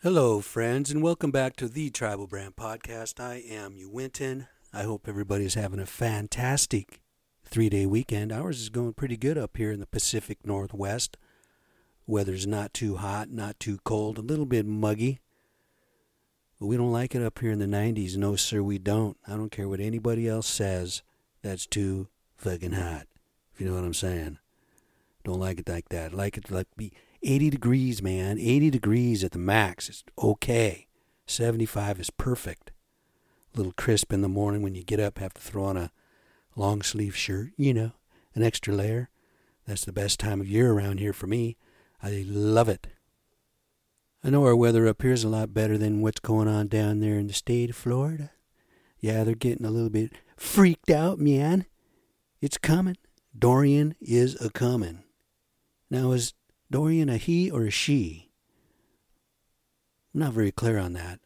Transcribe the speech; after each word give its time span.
Hello, 0.00 0.40
friends, 0.40 0.92
and 0.92 1.02
welcome 1.02 1.32
back 1.32 1.56
to 1.56 1.66
the 1.66 1.90
Tribal 1.90 2.28
Brand 2.28 2.54
Podcast. 2.54 3.18
I 3.18 3.42
am 3.50 3.76
you, 3.76 3.90
Winton. 3.90 4.46
I 4.72 4.84
hope 4.84 5.08
everybody's 5.08 5.54
having 5.54 5.80
a 5.80 5.86
fantastic 5.86 7.00
three 7.44 7.68
day 7.68 7.84
weekend. 7.84 8.30
Ours 8.30 8.60
is 8.60 8.68
going 8.68 8.92
pretty 8.92 9.16
good 9.16 9.36
up 9.36 9.56
here 9.56 9.72
in 9.72 9.80
the 9.80 9.88
Pacific 9.88 10.46
Northwest. 10.46 11.16
Weather's 12.06 12.46
not 12.46 12.72
too 12.72 12.98
hot, 12.98 13.30
not 13.30 13.58
too 13.58 13.80
cold, 13.82 14.18
a 14.18 14.22
little 14.22 14.46
bit 14.46 14.66
muggy. 14.66 15.18
But 16.60 16.66
we 16.66 16.76
don't 16.76 16.92
like 16.92 17.16
it 17.16 17.22
up 17.22 17.40
here 17.40 17.50
in 17.50 17.58
the 17.58 17.66
90s. 17.66 18.16
No, 18.16 18.36
sir, 18.36 18.62
we 18.62 18.78
don't. 18.78 19.16
I 19.26 19.32
don't 19.32 19.50
care 19.50 19.68
what 19.68 19.80
anybody 19.80 20.28
else 20.28 20.46
says. 20.46 21.02
That's 21.42 21.66
too 21.66 22.06
fucking 22.36 22.74
hot. 22.74 23.08
If 23.52 23.60
you 23.60 23.66
know 23.66 23.74
what 23.74 23.82
I'm 23.82 23.94
saying. 23.94 24.38
Don't 25.24 25.40
like 25.40 25.58
it 25.58 25.68
like 25.68 25.88
that. 25.88 26.14
Like 26.14 26.36
it 26.36 26.52
like 26.52 26.68
be 26.76 26.92
80 27.22 27.50
degrees, 27.50 28.02
man. 28.02 28.38
80 28.38 28.70
degrees 28.70 29.24
at 29.24 29.32
the 29.32 29.38
max 29.38 29.88
is 29.88 30.04
okay. 30.22 30.86
75 31.26 32.00
is 32.00 32.10
perfect. 32.10 32.72
A 33.54 33.58
little 33.58 33.72
crisp 33.72 34.12
in 34.12 34.20
the 34.20 34.28
morning 34.28 34.62
when 34.62 34.74
you 34.74 34.84
get 34.84 35.00
up, 35.00 35.18
have 35.18 35.34
to 35.34 35.40
throw 35.40 35.64
on 35.64 35.76
a 35.76 35.90
long 36.56 36.82
sleeve 36.82 37.16
shirt, 37.16 37.50
you 37.56 37.74
know, 37.74 37.92
an 38.34 38.42
extra 38.42 38.74
layer. 38.74 39.10
That's 39.66 39.84
the 39.84 39.92
best 39.92 40.18
time 40.18 40.40
of 40.40 40.48
year 40.48 40.72
around 40.72 40.98
here 40.98 41.12
for 41.12 41.26
me. 41.26 41.56
I 42.02 42.24
love 42.26 42.68
it. 42.68 42.86
I 44.22 44.30
know 44.30 44.44
our 44.44 44.56
weather 44.56 44.86
up 44.86 45.02
here 45.02 45.12
is 45.12 45.24
a 45.24 45.28
lot 45.28 45.54
better 45.54 45.78
than 45.78 46.00
what's 46.00 46.20
going 46.20 46.48
on 46.48 46.68
down 46.68 47.00
there 47.00 47.18
in 47.18 47.26
the 47.26 47.32
state 47.32 47.70
of 47.70 47.76
Florida. 47.76 48.30
Yeah, 48.98 49.22
they're 49.24 49.34
getting 49.34 49.66
a 49.66 49.70
little 49.70 49.90
bit 49.90 50.12
freaked 50.36 50.90
out, 50.90 51.18
man. 51.18 51.66
It's 52.40 52.58
coming. 52.58 52.96
Dorian 53.36 53.94
is 54.00 54.40
a 54.40 54.50
coming. 54.50 55.04
Now, 55.90 56.12
is 56.12 56.34
Dorian 56.70 57.08
a 57.08 57.16
he 57.16 57.50
or 57.50 57.64
a 57.64 57.70
she? 57.70 58.30
I'm 60.14 60.20
not 60.20 60.32
very 60.32 60.52
clear 60.52 60.78
on 60.78 60.92
that. 60.94 61.20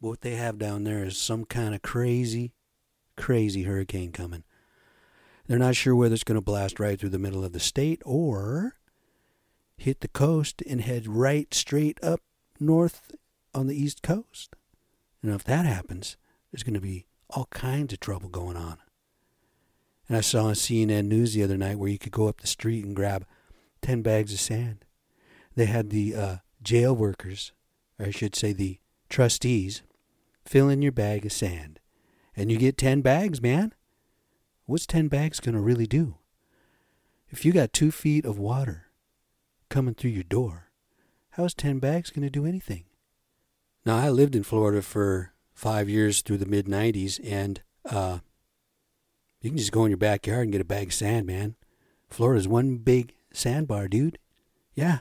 But 0.00 0.08
what 0.08 0.20
they 0.22 0.36
have 0.36 0.58
down 0.58 0.84
there 0.84 1.04
is 1.04 1.18
some 1.18 1.44
kind 1.44 1.74
of 1.74 1.82
crazy, 1.82 2.52
crazy 3.16 3.64
hurricane 3.64 4.12
coming. 4.12 4.44
They're 5.46 5.58
not 5.58 5.76
sure 5.76 5.96
whether 5.96 6.14
it's 6.14 6.24
going 6.24 6.36
to 6.36 6.40
blast 6.40 6.78
right 6.78 6.98
through 6.98 7.08
the 7.10 7.18
middle 7.18 7.44
of 7.44 7.52
the 7.52 7.60
state 7.60 8.00
or 8.04 8.76
hit 9.76 10.00
the 10.00 10.08
coast 10.08 10.62
and 10.68 10.80
head 10.80 11.06
right 11.08 11.52
straight 11.52 11.98
up 12.02 12.20
north 12.58 13.12
on 13.54 13.66
the 13.66 13.76
east 13.76 14.02
coast. 14.02 14.54
And 15.22 15.34
if 15.34 15.44
that 15.44 15.66
happens, 15.66 16.16
there's 16.50 16.62
going 16.62 16.74
to 16.74 16.80
be 16.80 17.06
all 17.28 17.48
kinds 17.50 17.92
of 17.92 18.00
trouble 18.00 18.28
going 18.28 18.56
on. 18.56 18.78
And 20.08 20.16
I 20.16 20.20
saw 20.20 20.46
on 20.46 20.54
CNN 20.54 21.06
News 21.06 21.34
the 21.34 21.42
other 21.42 21.56
night 21.56 21.78
where 21.78 21.88
you 21.88 21.98
could 21.98 22.12
go 22.12 22.28
up 22.28 22.40
the 22.40 22.46
street 22.46 22.84
and 22.84 22.96
grab 22.96 23.26
10 23.82 24.02
bags 24.02 24.32
of 24.32 24.40
sand. 24.40 24.84
They 25.56 25.66
had 25.66 25.90
the 25.90 26.14
uh, 26.14 26.36
jail 26.62 26.94
workers, 26.94 27.52
or 27.98 28.06
I 28.06 28.10
should 28.10 28.34
say 28.34 28.52
the 28.52 28.78
trustees, 29.08 29.82
fill 30.44 30.68
in 30.68 30.82
your 30.82 30.92
bag 30.92 31.26
of 31.26 31.32
sand. 31.32 31.80
And 32.36 32.50
you 32.50 32.58
get 32.58 32.78
10 32.78 33.00
bags, 33.00 33.42
man. 33.42 33.74
What's 34.66 34.86
10 34.86 35.08
bags 35.08 35.40
going 35.40 35.54
to 35.54 35.60
really 35.60 35.86
do? 35.86 36.16
If 37.28 37.44
you 37.44 37.52
got 37.52 37.72
two 37.72 37.90
feet 37.90 38.24
of 38.24 38.38
water 38.38 38.86
coming 39.68 39.94
through 39.94 40.10
your 40.10 40.24
door, 40.24 40.70
how's 41.30 41.54
10 41.54 41.78
bags 41.78 42.10
going 42.10 42.22
to 42.22 42.30
do 42.30 42.46
anything? 42.46 42.84
Now, 43.84 43.96
I 43.96 44.10
lived 44.10 44.36
in 44.36 44.42
Florida 44.42 44.82
for 44.82 45.32
five 45.54 45.88
years 45.88 46.22
through 46.22 46.38
the 46.38 46.46
mid 46.46 46.66
90s, 46.66 47.20
and 47.24 47.62
uh, 47.84 48.18
you 49.40 49.50
can 49.50 49.58
just 49.58 49.72
go 49.72 49.84
in 49.84 49.90
your 49.90 49.98
backyard 49.98 50.42
and 50.42 50.52
get 50.52 50.60
a 50.60 50.64
bag 50.64 50.88
of 50.88 50.94
sand, 50.94 51.26
man. 51.26 51.54
Florida's 52.08 52.48
one 52.48 52.76
big 52.78 53.14
sandbar, 53.32 53.88
dude. 53.88 54.18
Yeah. 54.74 55.00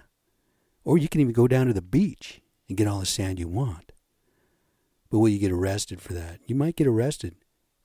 Or 0.83 0.97
you 0.97 1.09
can 1.09 1.21
even 1.21 1.33
go 1.33 1.47
down 1.47 1.67
to 1.67 1.73
the 1.73 1.81
beach 1.81 2.41
and 2.67 2.77
get 2.77 2.87
all 2.87 2.99
the 2.99 3.05
sand 3.05 3.39
you 3.39 3.47
want. 3.47 3.91
But 5.09 5.19
will 5.19 5.29
you 5.29 5.39
get 5.39 5.51
arrested 5.51 6.01
for 6.01 6.13
that? 6.13 6.39
You 6.45 6.55
might 6.55 6.75
get 6.75 6.87
arrested, 6.87 7.35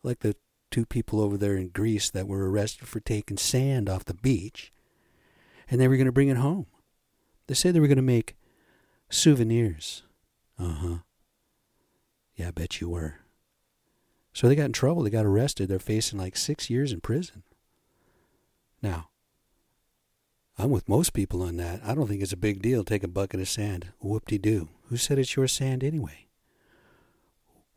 like 0.02 0.20
the 0.20 0.36
two 0.70 0.84
people 0.84 1.20
over 1.20 1.36
there 1.36 1.56
in 1.56 1.68
Greece 1.68 2.10
that 2.10 2.28
were 2.28 2.50
arrested 2.50 2.86
for 2.86 3.00
taking 3.00 3.36
sand 3.36 3.88
off 3.88 4.04
the 4.04 4.14
beach, 4.14 4.72
and 5.70 5.80
they 5.80 5.88
were 5.88 5.96
going 5.96 6.06
to 6.06 6.12
bring 6.12 6.28
it 6.28 6.36
home. 6.36 6.66
They 7.46 7.54
said 7.54 7.74
they 7.74 7.80
were 7.80 7.86
going 7.86 7.96
to 7.96 8.02
make 8.02 8.36
souvenirs. 9.08 10.02
Uh 10.58 10.74
huh. 10.74 10.96
Yeah, 12.34 12.48
I 12.48 12.50
bet 12.50 12.80
you 12.80 12.90
were. 12.90 13.20
So 14.32 14.48
they 14.48 14.56
got 14.56 14.64
in 14.64 14.72
trouble. 14.72 15.02
They 15.02 15.10
got 15.10 15.24
arrested. 15.24 15.68
They're 15.68 15.78
facing 15.78 16.18
like 16.18 16.36
six 16.36 16.68
years 16.68 16.92
in 16.92 17.00
prison. 17.00 17.44
Now, 18.82 19.08
I'm 20.56 20.70
with 20.70 20.88
most 20.88 21.12
people 21.12 21.42
on 21.42 21.56
that. 21.56 21.80
I 21.84 21.94
don't 21.94 22.06
think 22.06 22.22
it's 22.22 22.32
a 22.32 22.36
big 22.36 22.62
deal. 22.62 22.84
to 22.84 22.88
Take 22.88 23.02
a 23.02 23.08
bucket 23.08 23.40
of 23.40 23.48
sand. 23.48 23.88
Whoop 24.00 24.26
de 24.26 24.38
doo. 24.38 24.68
Who 24.88 24.96
said 24.96 25.18
it's 25.18 25.34
your 25.34 25.48
sand 25.48 25.82
anyway? 25.82 26.26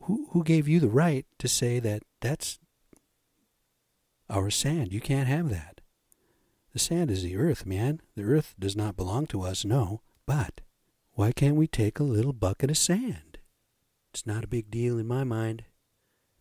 Who 0.03 0.27
who 0.31 0.43
gave 0.43 0.67
you 0.67 0.79
the 0.79 0.89
right 0.89 1.25
to 1.39 1.47
say 1.47 1.79
that 1.79 2.03
that's 2.21 2.59
our 4.29 4.49
sand? 4.49 4.93
You 4.93 5.01
can't 5.01 5.27
have 5.27 5.49
that. 5.49 5.81
The 6.73 6.79
sand 6.79 7.09
is 7.09 7.23
the 7.23 7.35
earth, 7.35 7.65
man. 7.65 8.01
The 8.15 8.23
earth 8.23 8.53
does 8.59 8.75
not 8.75 8.95
belong 8.95 9.25
to 9.27 9.41
us, 9.41 9.65
no. 9.65 10.01
But 10.27 10.61
why 11.13 11.31
can't 11.31 11.55
we 11.55 11.65
take 11.65 11.99
a 11.99 12.03
little 12.03 12.33
bucket 12.33 12.69
of 12.69 12.77
sand? 12.77 13.39
It's 14.13 14.27
not 14.27 14.44
a 14.44 14.47
big 14.47 14.69
deal 14.69 14.99
in 14.99 15.07
my 15.07 15.23
mind. 15.23 15.65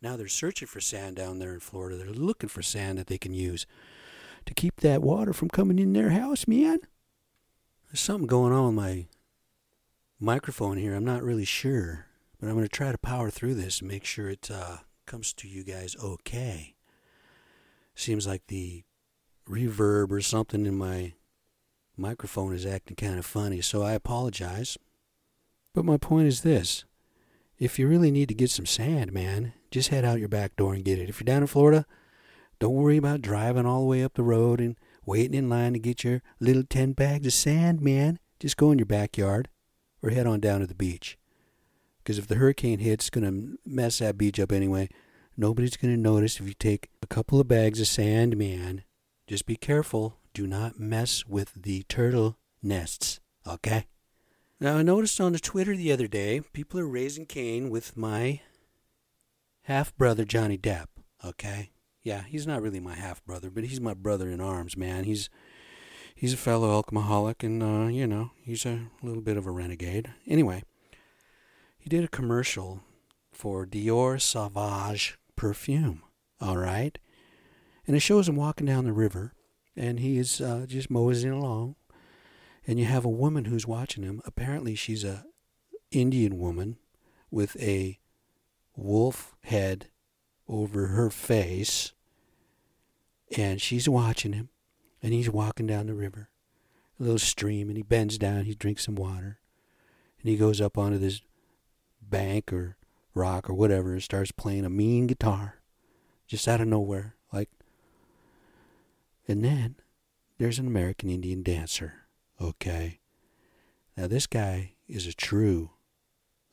Now 0.03 0.16
they're 0.16 0.28
searching 0.28 0.68
for 0.68 0.80
sand 0.80 1.16
down 1.16 1.38
there 1.38 1.54
in 1.54 1.60
Florida. 1.60 1.97
They're 1.97 2.08
looking 2.08 2.50
for 2.50 2.62
sand 2.62 2.98
that 2.98 3.06
they 3.06 3.18
can 3.18 3.32
use 3.32 3.66
to 4.46 4.54
keep 4.54 4.80
that 4.80 5.02
water 5.02 5.32
from 5.32 5.50
coming 5.50 5.78
in 5.78 5.92
their 5.92 6.10
house, 6.10 6.48
man. 6.48 6.78
There's 7.88 8.00
something 8.00 8.26
going 8.26 8.52
on 8.52 8.66
with 8.66 8.74
my 8.74 9.06
microphone 10.18 10.78
here. 10.78 10.94
I'm 10.94 11.04
not 11.04 11.22
really 11.22 11.44
sure, 11.44 12.06
but 12.40 12.48
I'm 12.48 12.54
going 12.54 12.64
to 12.64 12.68
try 12.68 12.90
to 12.90 12.98
power 12.98 13.30
through 13.30 13.54
this 13.54 13.80
and 13.80 13.88
make 13.88 14.04
sure 14.04 14.28
it 14.28 14.50
uh, 14.50 14.78
comes 15.04 15.32
to 15.34 15.48
you 15.48 15.64
guys 15.64 15.96
okay. 16.02 16.74
Seems 17.94 18.26
like 18.26 18.46
the 18.46 18.84
reverb 19.48 20.10
or 20.10 20.20
something 20.20 20.66
in 20.66 20.76
my 20.76 21.14
microphone 21.96 22.54
is 22.54 22.66
acting 22.66 22.96
kind 22.96 23.18
of 23.18 23.26
funny, 23.26 23.60
so 23.60 23.82
I 23.82 23.92
apologize. 23.92 24.76
But 25.74 25.84
my 25.84 25.96
point 25.96 26.28
is 26.28 26.42
this 26.42 26.84
if 27.58 27.78
you 27.78 27.88
really 27.88 28.10
need 28.10 28.28
to 28.28 28.34
get 28.34 28.50
some 28.50 28.66
sand, 28.66 29.12
man, 29.12 29.54
just 29.70 29.88
head 29.88 30.04
out 30.04 30.18
your 30.18 30.28
back 30.28 30.56
door 30.56 30.74
and 30.74 30.84
get 30.84 30.98
it. 30.98 31.08
If 31.08 31.20
you're 31.20 31.24
down 31.24 31.42
in 31.42 31.46
Florida, 31.46 31.86
don't 32.58 32.74
worry 32.74 32.96
about 32.96 33.22
driving 33.22 33.66
all 33.66 33.80
the 33.80 33.86
way 33.86 34.02
up 34.02 34.14
the 34.14 34.22
road 34.22 34.60
and 34.60 34.76
waiting 35.04 35.34
in 35.34 35.48
line 35.48 35.74
to 35.74 35.78
get 35.78 36.04
your 36.04 36.22
little 36.40 36.64
10 36.64 36.92
bags 36.92 37.26
of 37.26 37.32
sand, 37.32 37.80
man. 37.80 38.18
Just 38.40 38.56
go 38.56 38.70
in 38.70 38.78
your 38.78 38.86
backyard 38.86 39.48
or 40.02 40.10
head 40.10 40.26
on 40.26 40.40
down 40.40 40.60
to 40.60 40.66
the 40.66 40.74
beach. 40.74 41.18
Because 41.98 42.18
if 42.18 42.26
the 42.26 42.36
hurricane 42.36 42.78
hits, 42.78 43.06
it's 43.06 43.10
going 43.10 43.24
to 43.24 43.58
mess 43.64 43.98
that 43.98 44.18
beach 44.18 44.38
up 44.38 44.52
anyway. 44.52 44.88
Nobody's 45.36 45.76
going 45.76 45.94
to 45.94 46.00
notice 46.00 46.40
if 46.40 46.46
you 46.46 46.54
take 46.54 46.88
a 47.02 47.06
couple 47.06 47.40
of 47.40 47.48
bags 47.48 47.80
of 47.80 47.88
sand, 47.88 48.36
man. 48.36 48.84
Just 49.26 49.44
be 49.44 49.56
careful. 49.56 50.18
Do 50.32 50.46
not 50.46 50.78
mess 50.78 51.26
with 51.26 51.52
the 51.54 51.82
turtle 51.84 52.38
nests, 52.62 53.20
okay? 53.46 53.86
Now, 54.60 54.78
I 54.78 54.82
noticed 54.82 55.20
on 55.20 55.32
the 55.32 55.38
Twitter 55.38 55.76
the 55.76 55.92
other 55.92 56.06
day, 56.06 56.40
people 56.52 56.80
are 56.80 56.86
raising 56.86 57.26
Cain 57.26 57.68
with 57.68 57.96
my 57.96 58.40
half 59.62 59.94
brother, 59.96 60.24
Johnny 60.24 60.56
Depp, 60.56 60.86
okay? 61.24 61.70
Yeah, 62.06 62.22
he's 62.22 62.46
not 62.46 62.62
really 62.62 62.78
my 62.78 62.94
half 62.94 63.24
brother, 63.24 63.50
but 63.50 63.64
he's 63.64 63.80
my 63.80 63.92
brother 63.92 64.30
in 64.30 64.40
arms, 64.40 64.76
man. 64.76 65.02
He's 65.02 65.28
he's 66.14 66.34
a 66.34 66.36
fellow 66.36 66.70
alcoholic, 66.70 67.42
and 67.42 67.60
uh, 67.60 67.88
you 67.88 68.06
know, 68.06 68.30
he's 68.40 68.64
a 68.64 68.86
little 69.02 69.22
bit 69.22 69.36
of 69.36 69.44
a 69.44 69.50
renegade. 69.50 70.12
Anyway, 70.24 70.62
he 71.76 71.90
did 71.90 72.04
a 72.04 72.08
commercial 72.08 72.80
for 73.32 73.66
Dior 73.66 74.20
Sauvage 74.20 75.18
perfume. 75.34 76.04
All 76.40 76.56
right, 76.56 76.96
and 77.88 77.96
it 77.96 78.00
shows 78.00 78.28
him 78.28 78.36
walking 78.36 78.66
down 78.66 78.84
the 78.84 78.92
river, 78.92 79.32
and 79.74 79.98
he 79.98 80.16
is 80.16 80.40
uh, 80.40 80.64
just 80.68 80.88
moseying 80.88 81.34
along, 81.34 81.74
and 82.68 82.78
you 82.78 82.84
have 82.84 83.04
a 83.04 83.08
woman 83.08 83.46
who's 83.46 83.66
watching 83.66 84.04
him. 84.04 84.22
Apparently, 84.24 84.76
she's 84.76 85.02
a 85.02 85.24
Indian 85.90 86.38
woman 86.38 86.76
with 87.32 87.60
a 87.60 87.98
wolf 88.76 89.34
head 89.42 89.88
over 90.48 90.86
her 90.88 91.10
face 91.10 91.94
and 93.36 93.60
she's 93.60 93.88
watching 93.88 94.32
him, 94.32 94.50
and 95.02 95.12
he's 95.12 95.30
walking 95.30 95.66
down 95.66 95.86
the 95.86 95.94
river, 95.94 96.30
a 96.98 97.02
little 97.02 97.18
stream, 97.18 97.68
and 97.68 97.76
he 97.76 97.82
bends 97.82 98.18
down, 98.18 98.44
he 98.44 98.54
drinks 98.54 98.84
some 98.84 98.94
water, 98.94 99.38
and 100.20 100.28
he 100.28 100.36
goes 100.36 100.60
up 100.60 100.76
onto 100.76 100.98
this 100.98 101.22
bank 102.00 102.52
or 102.52 102.76
rock 103.14 103.48
or 103.48 103.54
whatever 103.54 103.92
and 103.92 104.02
starts 104.02 104.30
playing 104.30 104.64
a 104.64 104.70
mean 104.70 105.06
guitar, 105.06 105.56
just 106.26 106.46
out 106.46 106.60
of 106.60 106.68
nowhere, 106.68 107.16
like. 107.32 107.50
And 109.26 109.44
then 109.44 109.76
there's 110.38 110.58
an 110.58 110.66
American 110.66 111.08
Indian 111.08 111.42
dancer, 111.42 111.94
okay? 112.40 113.00
Now, 113.96 114.06
this 114.06 114.26
guy 114.26 114.74
is 114.86 115.06
a 115.06 115.14
true 115.14 115.70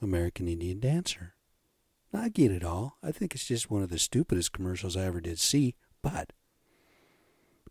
American 0.01 0.47
Indian 0.47 0.79
dancer. 0.79 1.35
I 2.13 2.29
get 2.29 2.51
it 2.51 2.63
all. 2.63 2.97
I 3.03 3.11
think 3.11 3.33
it's 3.33 3.47
just 3.47 3.71
one 3.71 3.81
of 3.81 3.89
the 3.89 3.97
stupidest 3.97 4.53
commercials 4.53 4.95
I 4.95 5.05
ever 5.05 5.19
did 5.19 5.39
see, 5.39 5.75
but 6.01 6.31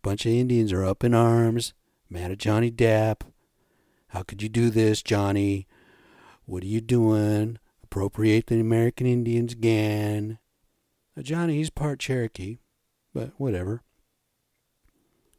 bunch 0.03 0.27
of 0.27 0.33
Indians 0.33 0.73
are 0.73 0.85
up 0.85 1.05
in 1.05 1.15
arms, 1.15 1.75
mad 2.11 2.31
at 2.31 2.39
Johnny 2.39 2.71
Depp. 2.71 3.23
How 4.09 4.23
could 4.23 4.43
you 4.43 4.49
do 4.49 4.69
this, 4.69 5.03
Johnny? 5.03 5.67
What 6.45 6.63
are 6.63 6.67
you 6.67 6.81
doing? 6.81 7.59
Appropriate 7.85 8.47
the 8.49 8.61
American 8.61 9.07
Indians 9.07 9.53
again. 9.53 10.39
Now, 11.17 11.23
Johnny, 11.23 11.57
he's 11.57 11.71
part 11.71 12.01
Cherokee, 12.01 12.59
but 13.15 13.33
whatever. 13.39 13.83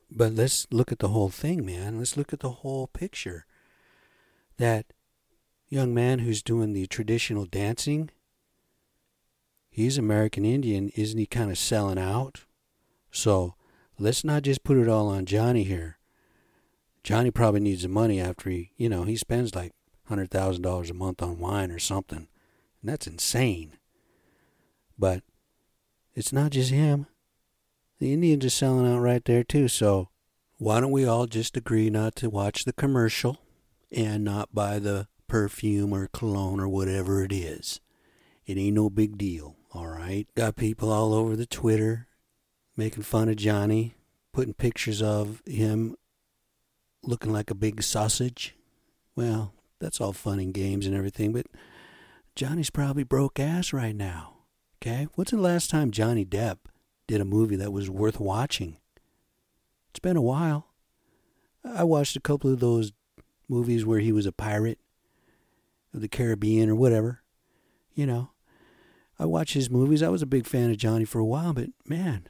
But 0.09 0.33
let's 0.33 0.67
look 0.71 0.91
at 0.91 0.99
the 0.99 1.09
whole 1.09 1.29
thing, 1.29 1.65
man. 1.65 1.97
Let's 1.97 2.17
look 2.17 2.33
at 2.33 2.39
the 2.39 2.51
whole 2.51 2.87
picture. 2.87 3.45
That 4.57 4.85
young 5.67 5.93
man 5.93 6.19
who's 6.19 6.43
doing 6.43 6.73
the 6.73 6.85
traditional 6.85 7.45
dancing, 7.45 8.11
he's 9.69 9.97
American 9.97 10.45
Indian. 10.45 10.89
Isn't 10.89 11.17
he 11.17 11.25
kind 11.25 11.49
of 11.49 11.57
selling 11.57 11.97
out? 11.97 12.45
So 13.11 13.55
let's 14.03 14.25
not 14.25 14.43
just 14.43 14.63
put 14.63 14.77
it 14.77 14.89
all 14.89 15.07
on 15.07 15.25
Johnny 15.25 15.63
here. 15.63 15.97
Johnny 17.03 17.31
probably 17.31 17.61
needs 17.61 17.83
the 17.83 17.87
money 17.87 18.19
after 18.19 18.49
he, 18.49 18.71
you 18.77 18.89
know, 18.89 19.03
he 19.03 19.15
spends 19.15 19.55
like 19.55 19.71
$100,000 20.09 20.89
a 20.89 20.93
month 20.93 21.21
on 21.21 21.39
wine 21.39 21.71
or 21.71 21.79
something. 21.79 22.27
And 22.81 22.91
that's 22.91 23.07
insane. 23.07 23.77
But 24.99 25.23
it's 26.13 26.33
not 26.33 26.51
just 26.51 26.69
him. 26.71 27.07
The 27.99 28.13
Indians 28.13 28.45
are 28.45 28.49
selling 28.49 28.91
out 28.91 28.99
right 28.99 29.23
there 29.23 29.43
too. 29.43 29.69
So 29.69 30.09
why 30.57 30.81
don't 30.81 30.91
we 30.91 31.05
all 31.05 31.25
just 31.25 31.55
agree 31.55 31.89
not 31.89 32.15
to 32.17 32.29
watch 32.29 32.65
the 32.65 32.73
commercial 32.73 33.39
and 33.91 34.23
not 34.23 34.53
buy 34.53 34.79
the 34.79 35.07
perfume 35.27 35.93
or 35.93 36.07
cologne 36.07 36.59
or 36.59 36.67
whatever 36.67 37.23
it 37.23 37.31
is? 37.31 37.79
It 38.45 38.57
ain't 38.57 38.75
no 38.75 38.89
big 38.89 39.17
deal, 39.17 39.55
all 39.73 39.87
right? 39.87 40.27
Got 40.35 40.57
people 40.57 40.91
all 40.91 41.13
over 41.13 41.37
the 41.37 41.45
Twitter 41.45 42.07
making 42.75 43.03
fun 43.03 43.29
of 43.29 43.35
Johnny, 43.35 43.95
putting 44.31 44.53
pictures 44.53 45.01
of 45.01 45.41
him 45.45 45.95
looking 47.03 47.31
like 47.31 47.51
a 47.51 47.55
big 47.55 47.83
sausage. 47.83 48.55
Well, 49.15 49.53
that's 49.79 50.01
all 50.01 50.13
fun 50.13 50.39
and 50.39 50.53
games 50.53 50.87
and 50.87 50.95
everything, 50.95 51.33
but 51.33 51.45
Johnny's 52.35 52.69
probably 52.69 53.03
broke 53.03 53.39
ass 53.39 53.73
right 53.73 53.95
now. 53.95 54.37
Okay? 54.81 55.07
What's 55.15 55.31
the 55.31 55.37
last 55.37 55.69
time 55.69 55.91
Johnny 55.91 56.25
Depp 56.25 56.57
did 57.07 57.21
a 57.21 57.25
movie 57.25 57.55
that 57.57 57.71
was 57.71 57.89
worth 57.89 58.19
watching? 58.19 58.77
It's 59.89 59.99
been 59.99 60.17
a 60.17 60.21
while. 60.21 60.67
I 61.63 61.83
watched 61.83 62.15
a 62.15 62.21
couple 62.21 62.51
of 62.51 62.59
those 62.59 62.91
movies 63.47 63.85
where 63.85 63.99
he 63.99 64.11
was 64.11 64.25
a 64.25 64.31
pirate 64.31 64.79
of 65.93 66.01
the 66.01 66.07
Caribbean 66.07 66.69
or 66.69 66.75
whatever. 66.75 67.21
You 67.93 68.07
know, 68.07 68.31
I 69.19 69.25
watched 69.25 69.53
his 69.53 69.69
movies. 69.69 70.01
I 70.01 70.09
was 70.09 70.21
a 70.21 70.27
big 70.27 70.47
fan 70.47 70.71
of 70.71 70.77
Johnny 70.77 71.05
for 71.05 71.19
a 71.19 71.25
while, 71.25 71.53
but 71.53 71.69
man, 71.85 72.27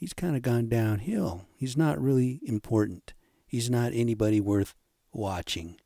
he's 0.00 0.14
kind 0.14 0.34
of 0.34 0.40
gone 0.40 0.66
downhill. 0.66 1.46
He's 1.54 1.76
not 1.76 2.00
really 2.00 2.40
important. 2.42 3.12
He's 3.46 3.68
not 3.68 3.92
anybody 3.94 4.40
worth 4.40 4.74
watching. 5.12 5.76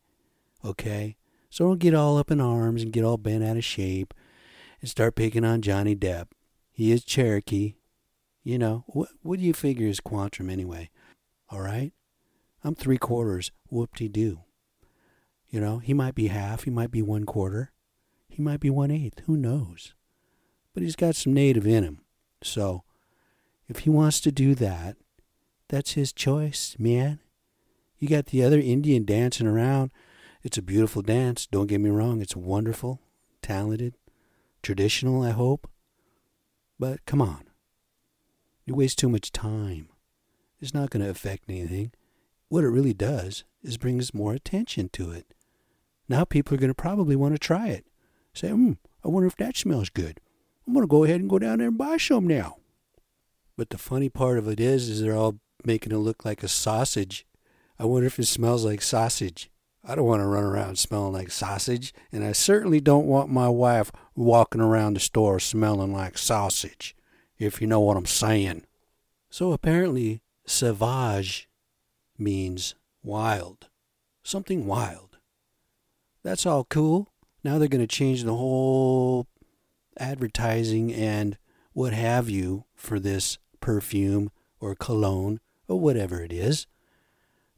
Okay? 0.64 1.16
So 1.50 1.66
don't 1.66 1.80
get 1.80 1.94
all 1.94 2.16
up 2.16 2.30
in 2.30 2.40
arms 2.40 2.82
and 2.82 2.92
get 2.92 3.04
all 3.04 3.18
bent 3.18 3.42
out 3.42 3.56
of 3.56 3.64
shape 3.64 4.14
and 4.80 4.88
start 4.88 5.16
picking 5.16 5.44
on 5.44 5.62
Johnny 5.62 5.96
Depp. 5.96 6.28
He 6.70 6.92
is 6.92 7.04
Cherokee. 7.04 7.74
You 8.44 8.58
know, 8.58 8.84
what, 8.86 9.08
what 9.22 9.40
do 9.40 9.44
you 9.44 9.52
figure 9.52 9.88
is 9.88 10.00
Quantum 10.00 10.48
anyway? 10.48 10.90
All 11.50 11.60
right? 11.60 11.92
I'm 12.62 12.74
three 12.74 12.98
quarters. 12.98 13.50
Whoop 13.68 13.96
de 13.96 14.08
doo. 14.08 14.40
You 15.48 15.60
know, 15.60 15.78
he 15.78 15.92
might 15.92 16.14
be 16.14 16.28
half, 16.28 16.64
he 16.64 16.70
might 16.70 16.90
be 16.90 17.02
one 17.02 17.24
quarter, 17.24 17.72
he 18.28 18.42
might 18.42 18.60
be 18.60 18.70
one 18.70 18.90
eighth. 18.90 19.20
Who 19.26 19.36
knows? 19.36 19.94
But 20.72 20.82
he's 20.82 20.96
got 20.96 21.16
some 21.16 21.32
native 21.32 21.66
in 21.66 21.84
him. 21.84 22.00
So, 22.42 22.84
if 23.68 23.80
he 23.80 23.90
wants 23.90 24.20
to 24.20 24.32
do 24.32 24.54
that, 24.56 24.96
that's 25.68 25.92
his 25.92 26.12
choice, 26.12 26.76
man. 26.78 27.20
You 27.98 28.08
got 28.08 28.26
the 28.26 28.44
other 28.44 28.58
Indian 28.58 29.04
dancing 29.04 29.46
around. 29.46 29.90
It's 30.42 30.58
a 30.58 30.62
beautiful 30.62 31.00
dance. 31.02 31.46
Don't 31.46 31.68
get 31.68 31.80
me 31.80 31.90
wrong. 31.90 32.20
It's 32.20 32.36
wonderful, 32.36 33.00
talented, 33.40 33.94
traditional, 34.62 35.22
I 35.22 35.30
hope. 35.30 35.70
But 36.78 37.06
come 37.06 37.22
on. 37.22 37.44
You 38.66 38.74
waste 38.74 38.98
too 38.98 39.08
much 39.08 39.32
time. 39.32 39.88
It's 40.60 40.74
not 40.74 40.90
going 40.90 41.02
to 41.02 41.10
affect 41.10 41.44
anything. 41.48 41.92
What 42.48 42.64
it 42.64 42.68
really 42.68 42.94
does 42.94 43.44
is 43.62 43.78
brings 43.78 44.14
more 44.14 44.34
attention 44.34 44.90
to 44.90 45.10
it. 45.10 45.34
Now 46.08 46.24
people 46.24 46.54
are 46.54 46.60
going 46.60 46.68
to 46.68 46.74
probably 46.74 47.16
want 47.16 47.34
to 47.34 47.38
try 47.38 47.68
it. 47.68 47.86
Say, 48.34 48.50
hmm, 48.50 48.72
I 49.04 49.08
wonder 49.08 49.26
if 49.26 49.36
that 49.36 49.56
smells 49.56 49.88
good. 49.88 50.20
I'm 50.66 50.74
going 50.74 50.84
to 50.84 50.90
go 50.90 51.04
ahead 51.04 51.20
and 51.20 51.30
go 51.30 51.38
down 51.38 51.58
there 51.58 51.68
and 51.68 51.78
buy 51.78 51.96
some 51.96 52.26
now. 52.26 52.56
But 53.56 53.70
the 53.70 53.78
funny 53.78 54.08
part 54.08 54.38
of 54.38 54.48
it 54.48 54.60
is, 54.60 54.88
is 54.88 55.00
they're 55.00 55.16
all 55.16 55.38
making 55.64 55.92
it 55.92 55.98
look 55.98 56.24
like 56.24 56.42
a 56.42 56.48
sausage. 56.48 57.26
I 57.78 57.84
wonder 57.84 58.06
if 58.06 58.18
it 58.18 58.26
smells 58.26 58.64
like 58.64 58.82
sausage. 58.82 59.50
I 59.86 59.94
don't 59.94 60.06
want 60.06 60.22
to 60.22 60.26
run 60.26 60.44
around 60.44 60.78
smelling 60.78 61.12
like 61.12 61.30
sausage, 61.30 61.92
and 62.10 62.24
I 62.24 62.32
certainly 62.32 62.80
don't 62.80 63.06
want 63.06 63.28
my 63.28 63.48
wife 63.48 63.92
walking 64.14 64.62
around 64.62 64.94
the 64.94 65.00
store 65.00 65.38
smelling 65.38 65.92
like 65.92 66.16
sausage, 66.16 66.96
if 67.38 67.60
you 67.60 67.66
know 67.66 67.80
what 67.80 67.96
I'm 67.96 68.06
saying. 68.06 68.64
So 69.28 69.52
apparently, 69.52 70.22
sauvage 70.46 71.48
means 72.18 72.74
wild, 73.02 73.68
something 74.22 74.66
wild. 74.66 75.18
That's 76.22 76.46
all 76.46 76.64
cool. 76.64 77.12
Now 77.42 77.58
they're 77.58 77.68
going 77.68 77.86
to 77.86 77.86
change 77.86 78.24
the 78.24 78.34
whole 78.34 79.26
advertising 79.98 80.94
and 80.94 81.36
what 81.74 81.92
have 81.92 82.30
you 82.30 82.64
for 82.74 82.98
this 82.98 83.36
perfume 83.64 84.30
or 84.60 84.74
cologne 84.74 85.40
or 85.66 85.80
whatever 85.80 86.22
it 86.22 86.30
is. 86.30 86.66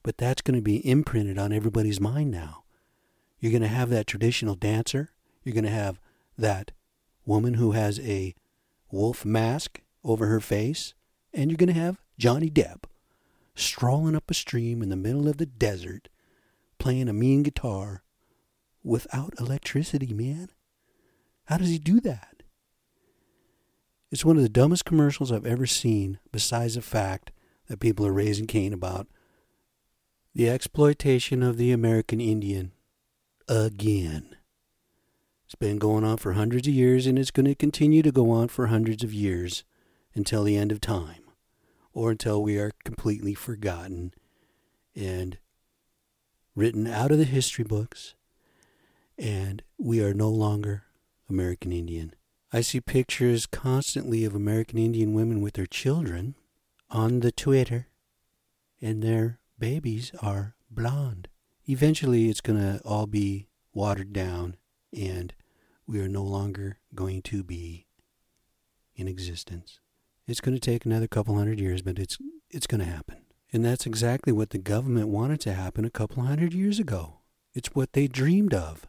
But 0.05 0.17
that's 0.17 0.41
going 0.41 0.55
to 0.55 0.63
be 0.63 0.89
imprinted 0.89 1.37
on 1.37 1.53
everybody's 1.53 2.01
mind 2.01 2.31
now. 2.31 2.63
You're 3.41 3.51
going 3.51 3.63
to 3.63 3.69
have 3.69 3.91
that 3.91 4.07
traditional 4.07 4.55
dancer. 4.55 5.11
You're 5.43 5.53
going 5.53 5.65
to 5.65 5.71
have 5.71 5.99
that 6.39 6.71
woman 7.25 7.55
who 7.55 7.73
has 7.73 7.99
a 7.99 8.37
wolf 8.89 9.25
mask 9.25 9.83
over 10.05 10.27
her 10.27 10.39
face. 10.39 10.95
And 11.35 11.51
you're 11.51 11.59
going 11.59 11.75
to 11.75 11.81
have 11.81 12.01
Johnny 12.17 12.51
Depp 12.51 12.85
strolling 13.57 14.15
up 14.15 14.31
a 14.31 14.35
stream 14.35 14.83
in 14.83 14.91
the 14.91 14.97
middle 14.97 15.27
of 15.27 15.39
the 15.39 15.47
desert 15.47 16.09
playing 16.79 17.09
a 17.09 17.13
mean 17.13 17.43
guitar 17.43 18.05
without 18.85 19.35
electricity, 19.41 20.15
man. 20.15 20.51
How 21.47 21.57
does 21.57 21.71
he 21.71 21.79
do 21.79 21.99
that? 22.03 22.36
It's 24.11 24.25
one 24.25 24.37
of 24.37 24.43
the 24.43 24.49
dumbest 24.49 24.85
commercials 24.85 25.33
I've 25.33 25.47
ever 25.47 25.67
seen, 25.67 26.19
besides 26.31 26.75
the 26.77 26.83
fact 26.83 27.33
that 27.69 27.81
people 27.81 28.07
are 28.07 28.13
raising 28.13 28.47
Cain 28.47 28.73
about 28.73 29.09
the 30.35 30.49
exploitation 30.49 31.43
of 31.43 31.57
the 31.57 31.73
American 31.73 32.21
Indian 32.21 32.73
again. 33.49 34.37
It's 35.45 35.55
been 35.55 35.79
going 35.79 36.05
on 36.05 36.19
for 36.19 36.35
hundreds 36.35 36.69
of 36.69 36.75
years, 36.75 37.07
and 37.07 37.19
it's 37.19 37.31
going 37.31 37.47
to 37.47 37.55
continue 37.55 38.03
to 38.03 38.13
go 38.13 38.31
on 38.31 38.49
for 38.49 38.67
hundreds 38.67 39.03
of 39.03 39.13
years 39.13 39.65
until 40.15 40.45
the 40.45 40.57
end 40.57 40.73
of 40.73 40.81
time, 40.81 41.23
or 41.93 42.11
until 42.13 42.43
we 42.43 42.59
are 42.59 42.73
completely 42.85 43.35
forgotten 43.35 44.15
and 44.95 45.39
written 46.55 46.87
out 46.87 47.11
of 47.11 47.19
the 47.19 47.25
history 47.25 47.65
books, 47.65 48.15
and 49.19 49.63
we 49.79 50.03
are 50.03 50.15
no 50.15 50.29
longer 50.29 50.85
American 51.29 51.73
Indian. 51.73 52.15
I 52.57 52.63
see 52.63 52.81
pictures 52.81 53.45
constantly 53.45 54.25
of 54.25 54.35
American 54.35 54.79
Indian 54.79 55.13
women 55.13 55.43
with 55.43 55.57
their 55.57 55.67
children 55.67 56.37
on 56.89 57.21
the 57.21 57.31
Twitter, 57.31 57.89
and 58.81 59.03
their 59.03 59.41
babies 59.59 60.11
are 60.23 60.55
blonde. 60.71 61.29
Eventually, 61.69 62.31
it's 62.31 62.41
going 62.41 62.59
to 62.59 62.81
all 62.83 63.07
be 63.07 63.49
watered 63.75 64.15
down, 64.15 64.57
and 64.91 65.35
we 65.87 66.01
are 66.01 66.09
no 66.09 66.23
longer 66.23 66.79
going 66.95 67.21
to 67.25 67.43
be 67.43 67.89
in 68.95 69.07
existence. 69.07 69.81
It's 70.27 70.41
going 70.41 70.57
to 70.57 70.71
take 70.71 70.87
another 70.87 71.09
couple 71.09 71.37
hundred 71.37 71.61
years, 71.61 71.83
but 71.83 71.99
it's 71.99 72.17
it's 72.49 72.67
going 72.67 72.81
to 72.81 72.87
happen. 72.87 73.19
And 73.53 73.67
that's 73.67 73.85
exactly 73.85 74.33
what 74.33 74.49
the 74.49 74.57
government 74.57 75.09
wanted 75.09 75.43
to 75.43 75.53
happen 75.53 75.85
a 75.85 75.91
couple 75.91 76.23
hundred 76.23 76.55
years 76.55 76.79
ago. 76.79 77.19
It's 77.53 77.75
what 77.75 77.93
they 77.93 78.07
dreamed 78.07 78.55
of. 78.55 78.87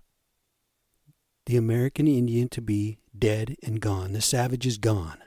The 1.48 1.56
American 1.56 2.10
Indian 2.10 2.50
to 2.50 2.62
be 2.62 2.98
dead 3.18 3.56
and 3.64 3.80
gone. 3.80 4.12
The 4.12 4.20
savage 4.20 4.68
is 4.68 4.78
gone. 4.78 5.20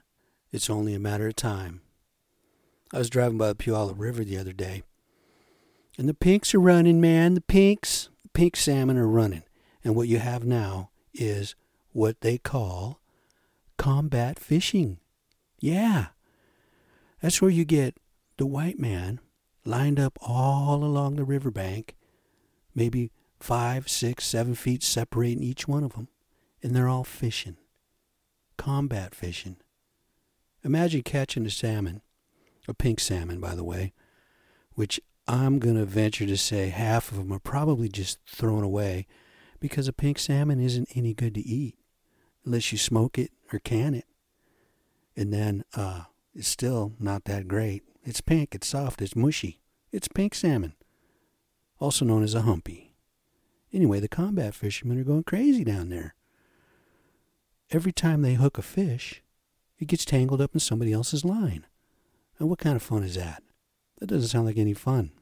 It's 0.52 0.68
only 0.68 0.92
a 0.92 1.00
matter 1.00 1.26
of 1.28 1.34
time. 1.34 1.80
I 2.92 2.98
was 2.98 3.08
driving 3.08 3.38
by 3.38 3.48
the 3.48 3.54
Puyallup 3.54 3.98
River 3.98 4.22
the 4.22 4.36
other 4.36 4.52
day, 4.52 4.82
and 5.96 6.06
the 6.06 6.12
pinks 6.12 6.54
are 6.54 6.60
running, 6.60 7.00
man. 7.00 7.32
The 7.32 7.40
pinks, 7.40 8.10
the 8.22 8.28
pink 8.28 8.56
salmon 8.56 8.98
are 8.98 9.08
running. 9.08 9.44
And 9.82 9.96
what 9.96 10.08
you 10.08 10.18
have 10.18 10.44
now 10.44 10.90
is 11.14 11.54
what 11.92 12.20
they 12.20 12.36
call 12.36 13.00
combat 13.78 14.38
fishing. 14.38 14.98
Yeah. 15.58 16.08
That's 17.22 17.40
where 17.40 17.50
you 17.50 17.64
get 17.64 17.96
the 18.36 18.44
white 18.44 18.78
man 18.78 19.20
lined 19.64 19.98
up 19.98 20.18
all 20.20 20.84
along 20.84 21.16
the 21.16 21.24
riverbank, 21.24 21.96
maybe 22.74 23.10
five, 23.40 23.88
six, 23.88 24.26
seven 24.26 24.54
feet 24.54 24.82
separating 24.82 25.42
each 25.42 25.66
one 25.66 25.82
of 25.82 25.94
them, 25.94 26.08
and 26.62 26.76
they're 26.76 26.88
all 26.88 27.04
fishing 27.04 27.56
combat 28.60 29.14
fishing. 29.14 29.56
Imagine 30.62 31.02
catching 31.02 31.46
a 31.46 31.50
salmon, 31.50 32.02
a 32.68 32.74
pink 32.74 33.00
salmon, 33.00 33.40
by 33.40 33.54
the 33.54 33.64
way, 33.64 33.94
which 34.74 35.00
I'm 35.26 35.58
going 35.58 35.76
to 35.76 35.86
venture 35.86 36.26
to 36.26 36.36
say 36.36 36.68
half 36.68 37.10
of 37.10 37.16
them 37.16 37.32
are 37.32 37.38
probably 37.38 37.88
just 37.88 38.18
thrown 38.26 38.62
away 38.62 39.06
Because 39.60 39.88
a 39.88 39.92
pink 39.92 40.18
salmon 40.18 40.60
isn't 40.60 40.88
any 40.94 41.14
good 41.14 41.34
to 41.34 41.40
eat 41.40 41.76
unless 42.44 42.72
you 42.72 42.78
smoke 42.78 43.18
it 43.18 43.30
or 43.52 43.58
can 43.58 43.94
it. 43.94 44.06
And 45.16 45.32
then 45.32 45.64
uh, 45.74 46.04
it's 46.34 46.48
still 46.48 46.94
not 46.98 47.24
that 47.24 47.48
great. 47.48 47.82
It's 48.02 48.20
pink, 48.20 48.54
it's 48.54 48.68
soft, 48.68 49.02
it's 49.02 49.16
mushy. 49.16 49.60
It's 49.92 50.08
pink 50.08 50.34
salmon, 50.34 50.74
also 51.78 52.04
known 52.04 52.22
as 52.22 52.34
a 52.34 52.42
humpy. 52.42 52.89
Anyway, 53.72 54.00
the 54.00 54.08
combat 54.08 54.54
fishermen 54.54 54.98
are 54.98 55.04
going 55.04 55.24
crazy 55.24 55.64
down 55.64 55.90
there. 55.90 56.14
Every 57.70 57.92
time 57.92 58.22
they 58.22 58.34
hook 58.34 58.58
a 58.58 58.62
fish, 58.62 59.22
it 59.78 59.86
gets 59.86 60.04
tangled 60.04 60.40
up 60.40 60.54
in 60.54 60.60
somebody 60.60 60.92
else's 60.92 61.24
line. 61.24 61.66
And 62.38 62.48
what 62.48 62.58
kind 62.58 62.76
of 62.76 62.82
fun 62.82 63.04
is 63.04 63.14
that? 63.14 63.42
That 63.98 64.06
doesn't 64.06 64.28
sound 64.28 64.46
like 64.46 64.58
any 64.58 64.74
fun. 64.74 65.12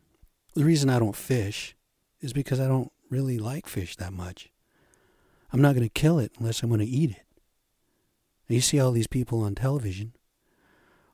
The 0.54 0.64
reason 0.64 0.88
I 0.88 0.98
don't 0.98 1.16
fish 1.16 1.76
is 2.20 2.32
because 2.32 2.58
I 2.58 2.68
don't 2.68 2.90
really 3.10 3.38
like 3.38 3.66
fish 3.66 3.96
that 3.96 4.12
much. 4.12 4.50
I'm 5.52 5.60
not 5.60 5.74
going 5.74 5.86
to 5.86 6.00
kill 6.00 6.18
it 6.18 6.32
unless 6.38 6.62
I'm 6.62 6.68
going 6.68 6.80
to 6.80 6.86
eat 6.86 7.10
it. 7.10 7.24
You 8.48 8.60
see 8.60 8.80
all 8.80 8.92
these 8.92 9.06
people 9.06 9.42
on 9.42 9.54
television 9.54 10.14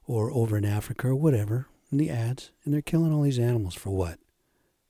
or 0.06 0.30
over 0.30 0.56
in 0.56 0.64
Africa 0.64 1.08
or 1.08 1.14
whatever 1.16 1.66
in 1.90 1.98
the 1.98 2.10
ads, 2.10 2.52
and 2.64 2.72
they're 2.72 2.82
killing 2.82 3.12
all 3.12 3.22
these 3.22 3.38
animals 3.38 3.74
for 3.74 3.90
what? 3.90 4.18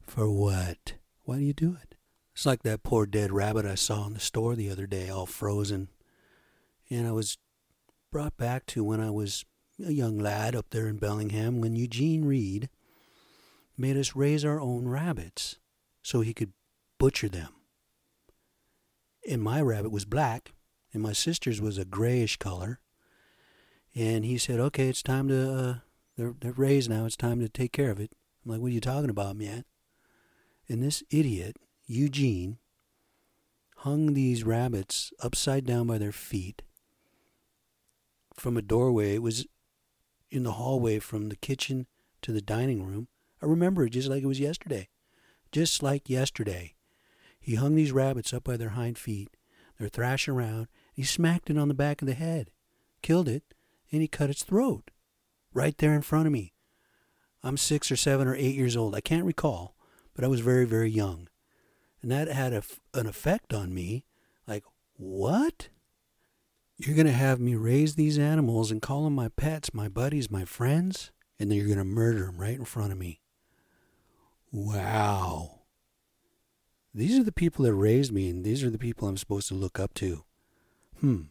For 0.03 0.31
what? 0.31 0.95
Why 1.25 1.37
do 1.37 1.43
you 1.43 1.55
do 1.55 1.77
it? 1.81 1.94
It's 2.35 2.47
like 2.47 2.65
that 2.65 2.83
poor 2.83 3.07
dead 3.07 3.31
rabbit 3.31 3.65
I 3.65 3.77
saw 3.77 4.07
in 4.07 4.15
the 4.15 4.21
store 4.21 4.57
the 4.57 4.71
other 4.71 4.87
day, 4.87 5.09
all 5.09 5.27
frozen. 5.27 5.89
And 6.91 7.07
I 7.07 7.13
was 7.13 7.39
brought 8.11 8.37
back 8.37 8.67
to 8.67 8.83
when 8.83 9.01
I 9.01 9.11
was 9.11 9.45
a 9.85 9.93
young 9.93 10.19
lad 10.19 10.57
up 10.57 10.71
there 10.71 10.89
in 10.89 10.97
Bellingham 10.97 11.61
when 11.61 11.77
Eugene 11.77 12.25
Reed 12.25 12.69
made 13.77 13.97
us 13.97 14.17
raise 14.17 14.45
our 14.45 14.61
own 14.61 14.89
rabbits 14.89 15.59
so 16.03 16.21
he 16.21 16.35
could 16.35 16.53
butcher 16.99 17.29
them. 17.29 17.49
And 19.29 19.41
my 19.41 19.61
rabbit 19.61 19.91
was 19.91 20.05
black, 20.05 20.53
and 20.93 21.03
my 21.03 21.13
sister's 21.13 21.61
was 21.61 21.79
a 21.79 21.85
grayish 21.85 22.37
color. 22.37 22.79
And 23.95 24.25
he 24.25 24.39
said, 24.39 24.61
"Okay, 24.61 24.89
it's 24.89 25.03
time 25.03 25.29
to 25.29 25.53
uh, 25.53 25.75
they're 26.17 26.35
they're 26.41 26.53
raised 26.53 26.91
now. 26.91 27.07
It's 27.07 27.17
time 27.17 27.41
to 27.41 27.49
take 27.49 27.73
care 27.73 27.91
of 27.91 28.01
it." 28.01 28.13
I'm 28.45 28.53
like, 28.53 28.61
"What 28.61 28.69
are 28.69 28.75
you 28.75 28.81
talking 28.81 29.11
about, 29.11 29.37
man?" 29.37 29.65
And 30.69 30.83
this 30.83 31.03
idiot 31.11 31.57
Eugene 31.87 32.59
hung 33.79 34.15
these 34.15 34.43
rabbits 34.43 35.13
upside 35.21 35.67
down 35.67 35.87
by 35.87 35.99
their 35.99 36.13
feet 36.13 36.63
from 38.35 38.57
a 38.57 38.63
doorway. 38.63 39.15
It 39.15 39.23
was 39.23 39.47
in 40.31 40.45
the 40.45 40.53
hallway 40.53 40.99
from 40.99 41.29
the 41.29 41.37
kitchen 41.37 41.87
to 42.23 42.33
the 42.33 42.41
dining 42.41 42.85
room. 42.85 43.09
I 43.43 43.47
remember 43.47 43.85
it 43.85 43.91
just 43.91 44.09
like 44.09 44.23
it 44.23 44.27
was 44.27 44.41
yesterday. 44.41 44.89
Just 45.53 45.83
like 45.83 46.09
yesterday. 46.09 46.75
He 47.39 47.57
hung 47.57 47.75
these 47.75 47.93
rabbits 47.93 48.33
up 48.33 48.45
by 48.45 48.57
their 48.57 48.71
hind 48.71 48.97
feet. 48.97 49.37
They're 49.79 49.89
thrashing 49.89 50.33
around. 50.33 50.69
He 50.95 51.03
smacked 51.03 51.51
it 51.51 51.59
on 51.59 51.69
the 51.69 51.75
back 51.75 52.01
of 52.01 52.09
the 52.09 52.15
head, 52.15 52.51
killed 53.03 53.29
it, 53.29 53.43
and 53.93 54.01
he 54.01 54.09
cut 54.09 54.31
its 54.31 54.43
throat. 54.43 54.91
Right 55.53 55.77
there 55.77 55.93
in 55.93 56.03
front 56.03 56.27
of 56.27 56.33
me. 56.33 56.55
I'm 57.43 57.59
six 57.59 57.93
or 57.93 57.97
seven 57.97 58.27
or 58.27 58.35
eight 58.35 58.55
years 58.55 58.77
old. 58.77 58.95
I 58.95 59.03
can't 59.03 59.27
recall, 59.27 59.77
but 60.15 60.25
I 60.25 60.29
was 60.29 60.41
very, 60.41 60.65
very 60.65 60.91
young. 60.91 61.29
And 62.05 62.13
that 62.13 62.29
had 62.29 62.53
a, 62.53 62.63
an 62.93 63.07
effect 63.07 63.55
on 63.55 63.73
me. 63.73 64.05
Like, 64.47 64.63
what? 64.99 65.71
You're 66.77 66.97
going 66.97 67.07
to 67.07 67.13
have 67.13 67.41
me 67.41 67.55
raise 67.55 67.95
these 67.95 68.19
animals 68.19 68.71
and 68.71 68.83
call 68.83 69.05
them 69.05 69.15
my 69.15 69.31
pets, 69.31 69.73
my 69.73 69.89
buddies, 69.89 70.31
my 70.31 70.45
friends, 70.45 71.13
and 71.39 71.51
then 71.51 71.57
you're 71.57 71.67
going 71.67 71.79
to 71.79 71.85
murder 71.85 72.27
them 72.27 72.37
right 72.37 72.59
in 72.59 72.67
front 72.67 72.93
of 72.93 72.99
me. 72.99 73.23
Wow. 74.53 75.61
These 76.93 77.19
are 77.19 77.25
the 77.25 77.33
people 77.33 77.65
that 77.65 77.73
raised 77.73 78.13
me, 78.13 78.29
and 78.29 78.45
these 78.45 78.63
are 78.63 78.69
the 78.69 78.77
people 78.77 79.09
I'm 79.09 79.17
supposed 79.17 79.49
to 79.49 79.55
look 79.55 79.81
up 79.81 79.95
to. 79.95 80.25
Hmm. 81.01 81.23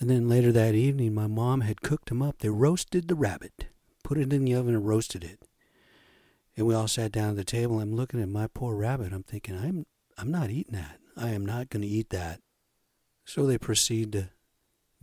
And 0.00 0.10
then 0.10 0.28
later 0.28 0.50
that 0.50 0.74
evening, 0.74 1.14
my 1.14 1.28
mom 1.28 1.60
had 1.60 1.82
cooked 1.82 2.08
them 2.08 2.20
up. 2.20 2.40
They 2.40 2.48
roasted 2.48 3.06
the 3.06 3.14
rabbit, 3.14 3.66
put 4.02 4.18
it 4.18 4.32
in 4.32 4.44
the 4.44 4.56
oven, 4.56 4.74
and 4.74 4.88
roasted 4.88 5.22
it. 5.22 5.46
And 6.56 6.66
we 6.66 6.74
all 6.74 6.88
sat 6.88 7.12
down 7.12 7.30
at 7.30 7.36
the 7.36 7.44
table. 7.44 7.78
I'm 7.78 7.94
looking 7.94 8.20
at 8.20 8.28
my 8.28 8.48
poor 8.48 8.74
rabbit. 8.74 9.12
I'm 9.12 9.22
thinking, 9.22 9.56
I'm 9.56 9.86
I'm 10.18 10.30
not 10.30 10.50
eating 10.50 10.74
that. 10.74 10.98
I 11.16 11.30
am 11.30 11.44
not 11.44 11.70
going 11.70 11.82
to 11.82 11.88
eat 11.88 12.10
that. 12.10 12.40
So 13.24 13.46
they 13.46 13.58
proceed 13.58 14.12
to 14.12 14.30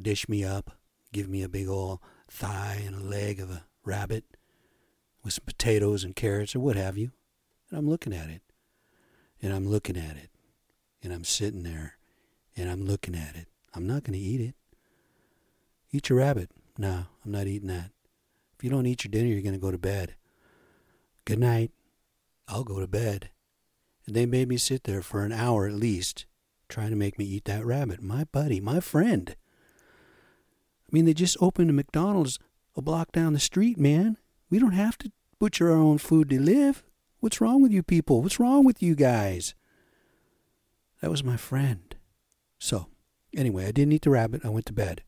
dish 0.01 0.27
me 0.27 0.43
up, 0.43 0.71
give 1.11 1.29
me 1.29 1.43
a 1.43 1.49
big 1.49 1.67
old 1.67 1.99
thigh 2.29 2.81
and 2.85 2.95
a 2.95 3.03
leg 3.03 3.39
of 3.39 3.51
a 3.51 3.65
rabbit 3.85 4.23
with 5.23 5.33
some 5.33 5.45
potatoes 5.45 6.03
and 6.03 6.15
carrots 6.15 6.55
or 6.55 6.59
what 6.59 6.75
have 6.75 6.97
you. 6.97 7.11
And 7.69 7.77
I'm 7.77 7.89
looking 7.89 8.13
at 8.13 8.29
it. 8.29 8.41
And 9.41 9.53
I'm 9.53 9.67
looking 9.67 9.97
at 9.97 10.15
it. 10.15 10.29
And 11.01 11.13
I'm 11.13 11.25
sitting 11.25 11.63
there 11.63 11.97
and 12.55 12.69
I'm 12.69 12.85
looking 12.85 13.15
at 13.15 13.35
it. 13.35 13.47
I'm 13.73 13.87
not 13.87 14.03
going 14.03 14.17
to 14.17 14.25
eat 14.25 14.41
it. 14.41 14.55
Eat 15.91 16.09
your 16.09 16.19
rabbit. 16.19 16.49
No, 16.77 17.05
I'm 17.23 17.31
not 17.31 17.47
eating 17.47 17.67
that. 17.67 17.91
If 18.57 18.63
you 18.63 18.69
don't 18.69 18.85
eat 18.85 19.03
your 19.03 19.11
dinner, 19.11 19.27
you're 19.27 19.41
going 19.41 19.53
to 19.53 19.59
go 19.59 19.71
to 19.71 19.77
bed. 19.77 20.15
Good 21.25 21.39
night. 21.39 21.71
I'll 22.47 22.63
go 22.63 22.79
to 22.79 22.87
bed. 22.87 23.29
And 24.05 24.15
they 24.15 24.25
made 24.25 24.47
me 24.47 24.57
sit 24.57 24.83
there 24.83 25.01
for 25.01 25.23
an 25.23 25.31
hour 25.31 25.67
at 25.67 25.73
least, 25.73 26.25
trying 26.67 26.89
to 26.89 26.95
make 26.95 27.17
me 27.17 27.25
eat 27.25 27.45
that 27.45 27.65
rabbit. 27.65 28.01
My 28.01 28.25
buddy, 28.25 28.59
my 28.59 28.79
friend. 28.79 29.35
I 29.37 30.89
mean, 30.91 31.05
they 31.05 31.13
just 31.13 31.37
opened 31.39 31.69
a 31.69 31.73
McDonald's 31.73 32.39
a 32.75 32.81
block 32.81 33.11
down 33.11 33.33
the 33.33 33.39
street, 33.39 33.77
man. 33.77 34.17
We 34.49 34.59
don't 34.59 34.73
have 34.73 34.97
to 34.99 35.11
butcher 35.39 35.71
our 35.71 35.77
own 35.77 35.97
food 35.97 36.29
to 36.29 36.39
live. 36.39 36.83
What's 37.19 37.39
wrong 37.39 37.61
with 37.61 37.71
you 37.71 37.83
people? 37.83 38.21
What's 38.21 38.39
wrong 38.39 38.65
with 38.65 38.83
you 38.83 38.95
guys? 38.95 39.55
That 41.01 41.11
was 41.11 41.23
my 41.23 41.37
friend. 41.37 41.95
So, 42.59 42.87
anyway, 43.35 43.67
I 43.67 43.71
didn't 43.71 43.93
eat 43.93 44.03
the 44.03 44.09
rabbit. 44.09 44.45
I 44.45 44.49
went 44.49 44.65
to 44.67 44.73
bed. 44.73 45.03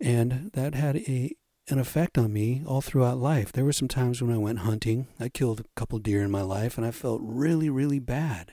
And 0.00 0.50
that 0.54 0.74
had 0.74 0.96
a 0.96 1.34
an 1.70 1.78
effect 1.78 2.16
on 2.16 2.32
me 2.32 2.62
all 2.66 2.80
throughout 2.80 3.18
life. 3.18 3.52
There 3.52 3.64
were 3.64 3.72
some 3.72 3.88
times 3.88 4.22
when 4.22 4.34
I 4.34 4.38
went 4.38 4.60
hunting. 4.60 5.06
I 5.20 5.28
killed 5.28 5.60
a 5.60 5.64
couple 5.76 5.98
deer 5.98 6.22
in 6.22 6.30
my 6.30 6.42
life 6.42 6.76
and 6.78 6.86
I 6.86 6.90
felt 6.90 7.20
really, 7.22 7.68
really 7.68 7.98
bad. 7.98 8.52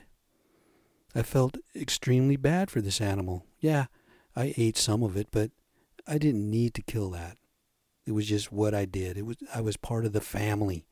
I 1.14 1.22
felt 1.22 1.56
extremely 1.74 2.36
bad 2.36 2.70
for 2.70 2.80
this 2.80 3.00
animal. 3.00 3.46
Yeah, 3.58 3.86
I 4.34 4.52
ate 4.56 4.76
some 4.76 5.02
of 5.02 5.16
it, 5.16 5.28
but 5.30 5.50
I 6.06 6.18
didn't 6.18 6.50
need 6.50 6.74
to 6.74 6.82
kill 6.82 7.10
that. 7.10 7.38
It 8.04 8.12
was 8.12 8.28
just 8.28 8.52
what 8.52 8.74
I 8.74 8.84
did. 8.84 9.16
It 9.16 9.24
was 9.24 9.36
I 9.52 9.60
was 9.60 9.76
part 9.76 10.04
of 10.04 10.12
the 10.12 10.20
family. 10.20 10.86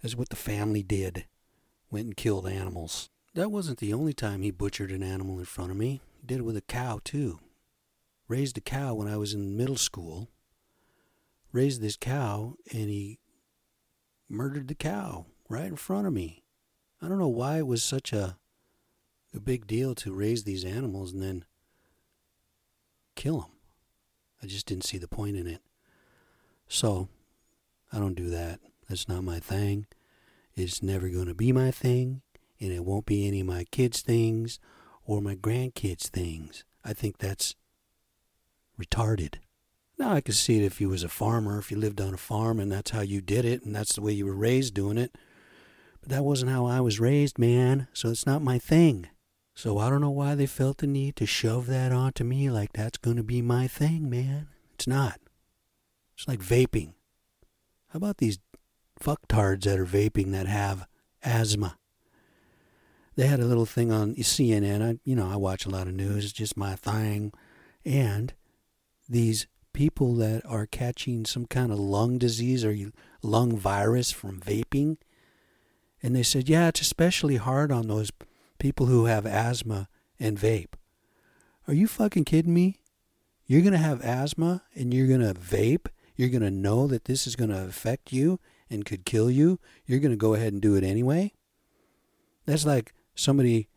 That's 0.00 0.16
what 0.16 0.28
the 0.28 0.36
family 0.36 0.82
did. 0.82 1.26
Went 1.90 2.06
and 2.06 2.16
killed 2.16 2.46
animals. 2.46 3.10
That 3.34 3.50
wasn't 3.50 3.78
the 3.78 3.92
only 3.92 4.12
time 4.12 4.42
he 4.42 4.50
butchered 4.50 4.92
an 4.92 5.02
animal 5.02 5.38
in 5.40 5.44
front 5.44 5.72
of 5.72 5.76
me. 5.76 6.00
He 6.20 6.26
did 6.26 6.38
it 6.38 6.44
with 6.44 6.56
a 6.56 6.62
cow 6.62 7.00
too. 7.02 7.40
Raised 8.28 8.56
a 8.56 8.60
cow 8.60 8.94
when 8.94 9.08
I 9.08 9.16
was 9.16 9.34
in 9.34 9.56
middle 9.56 9.76
school 9.76 10.28
raised 11.54 11.80
this 11.80 11.96
cow 11.96 12.56
and 12.72 12.90
he 12.90 13.20
murdered 14.28 14.66
the 14.66 14.74
cow 14.74 15.24
right 15.48 15.66
in 15.66 15.76
front 15.76 16.06
of 16.06 16.12
me. 16.12 16.42
I 17.00 17.08
don't 17.08 17.20
know 17.20 17.28
why 17.28 17.58
it 17.58 17.66
was 17.66 17.82
such 17.82 18.12
a 18.12 18.36
a 19.32 19.40
big 19.40 19.66
deal 19.66 19.94
to 19.96 20.14
raise 20.14 20.44
these 20.44 20.64
animals 20.64 21.12
and 21.12 21.22
then 21.22 21.44
kill 23.16 23.40
them. 23.40 23.50
I 24.42 24.46
just 24.46 24.66
didn't 24.66 24.84
see 24.84 24.98
the 24.98 25.08
point 25.08 25.36
in 25.36 25.46
it. 25.48 25.60
So, 26.68 27.08
I 27.92 27.98
don't 27.98 28.14
do 28.14 28.30
that. 28.30 28.60
That's 28.88 29.08
not 29.08 29.24
my 29.24 29.40
thing. 29.40 29.86
It's 30.54 30.84
never 30.84 31.08
going 31.08 31.26
to 31.26 31.34
be 31.34 31.50
my 31.50 31.72
thing, 31.72 32.22
and 32.60 32.70
it 32.70 32.84
won't 32.84 33.06
be 33.06 33.26
any 33.26 33.40
of 33.40 33.46
my 33.48 33.64
kids' 33.64 34.02
things 34.02 34.60
or 35.04 35.20
my 35.20 35.34
grandkids' 35.34 36.08
things. 36.08 36.64
I 36.84 36.92
think 36.92 37.18
that's 37.18 37.56
retarded. 38.80 39.38
Now 39.98 40.12
I 40.12 40.20
could 40.20 40.34
see 40.34 40.56
it 40.56 40.64
if 40.64 40.80
you 40.80 40.88
was 40.88 41.04
a 41.04 41.08
farmer, 41.08 41.58
if 41.58 41.70
you 41.70 41.76
lived 41.76 42.00
on 42.00 42.14
a 42.14 42.18
farm 42.18 42.58
and 42.58 42.70
that's 42.70 42.90
how 42.90 43.00
you 43.02 43.20
did 43.20 43.44
it 43.44 43.64
and 43.64 43.74
that's 43.74 43.94
the 43.94 44.02
way 44.02 44.12
you 44.12 44.26
were 44.26 44.34
raised 44.34 44.74
doing 44.74 44.98
it. 44.98 45.16
But 46.00 46.10
that 46.10 46.24
wasn't 46.24 46.50
how 46.50 46.66
I 46.66 46.80
was 46.80 47.00
raised, 47.00 47.38
man, 47.38 47.88
so 47.92 48.10
it's 48.10 48.26
not 48.26 48.42
my 48.42 48.58
thing. 48.58 49.08
So 49.54 49.78
I 49.78 49.88
don't 49.88 50.00
know 50.00 50.10
why 50.10 50.34
they 50.34 50.46
felt 50.46 50.78
the 50.78 50.86
need 50.88 51.14
to 51.16 51.26
shove 51.26 51.66
that 51.68 51.92
onto 51.92 52.24
me 52.24 52.50
like 52.50 52.72
that's 52.72 52.98
going 52.98 53.16
to 53.16 53.22
be 53.22 53.40
my 53.40 53.68
thing, 53.68 54.10
man. 54.10 54.48
It's 54.74 54.88
not. 54.88 55.20
It's 56.16 56.26
like 56.26 56.40
vaping. 56.40 56.94
How 57.88 57.98
about 57.98 58.18
these 58.18 58.40
fucktards 59.00 59.62
that 59.62 59.78
are 59.78 59.86
vaping 59.86 60.32
that 60.32 60.46
have 60.46 60.86
asthma? 61.22 61.78
They 63.16 63.28
had 63.28 63.38
a 63.38 63.44
little 63.46 63.66
thing 63.66 63.92
on 63.92 64.16
CNN. 64.16 64.82
I, 64.82 64.98
you 65.04 65.14
know, 65.14 65.30
I 65.30 65.36
watch 65.36 65.66
a 65.66 65.70
lot 65.70 65.86
of 65.86 65.94
news. 65.94 66.24
It's 66.24 66.32
just 66.32 66.56
my 66.56 66.74
thing. 66.74 67.32
And 67.84 68.34
these 69.08 69.46
people 69.74 70.14
that 70.14 70.42
are 70.46 70.64
catching 70.64 71.26
some 71.26 71.44
kind 71.44 71.70
of 71.70 71.78
lung 71.78 72.16
disease 72.16 72.64
or 72.64 72.74
lung 73.22 73.56
virus 73.56 74.10
from 74.10 74.40
vaping. 74.40 74.96
And 76.02 76.16
they 76.16 76.22
said, 76.22 76.48
yeah, 76.48 76.68
it's 76.68 76.80
especially 76.80 77.36
hard 77.36 77.70
on 77.70 77.88
those 77.88 78.10
people 78.58 78.86
who 78.86 79.04
have 79.04 79.26
asthma 79.26 79.88
and 80.18 80.38
vape. 80.38 80.74
Are 81.68 81.74
you 81.74 81.86
fucking 81.86 82.24
kidding 82.24 82.54
me? 82.54 82.80
You're 83.46 83.62
going 83.62 83.72
to 83.72 83.78
have 83.78 84.00
asthma 84.02 84.62
and 84.74 84.94
you're 84.94 85.06
going 85.06 85.20
to 85.20 85.38
vape. 85.38 85.88
You're 86.16 86.30
going 86.30 86.42
to 86.42 86.50
know 86.50 86.86
that 86.86 87.04
this 87.04 87.26
is 87.26 87.36
going 87.36 87.50
to 87.50 87.64
affect 87.64 88.12
you 88.12 88.38
and 88.70 88.84
could 88.84 89.04
kill 89.04 89.30
you. 89.30 89.58
You're 89.84 89.98
going 89.98 90.12
to 90.12 90.16
go 90.16 90.34
ahead 90.34 90.52
and 90.52 90.62
do 90.62 90.76
it 90.76 90.84
anyway. 90.84 91.32
That's 92.46 92.64
like 92.64 92.94
somebody 93.14 93.68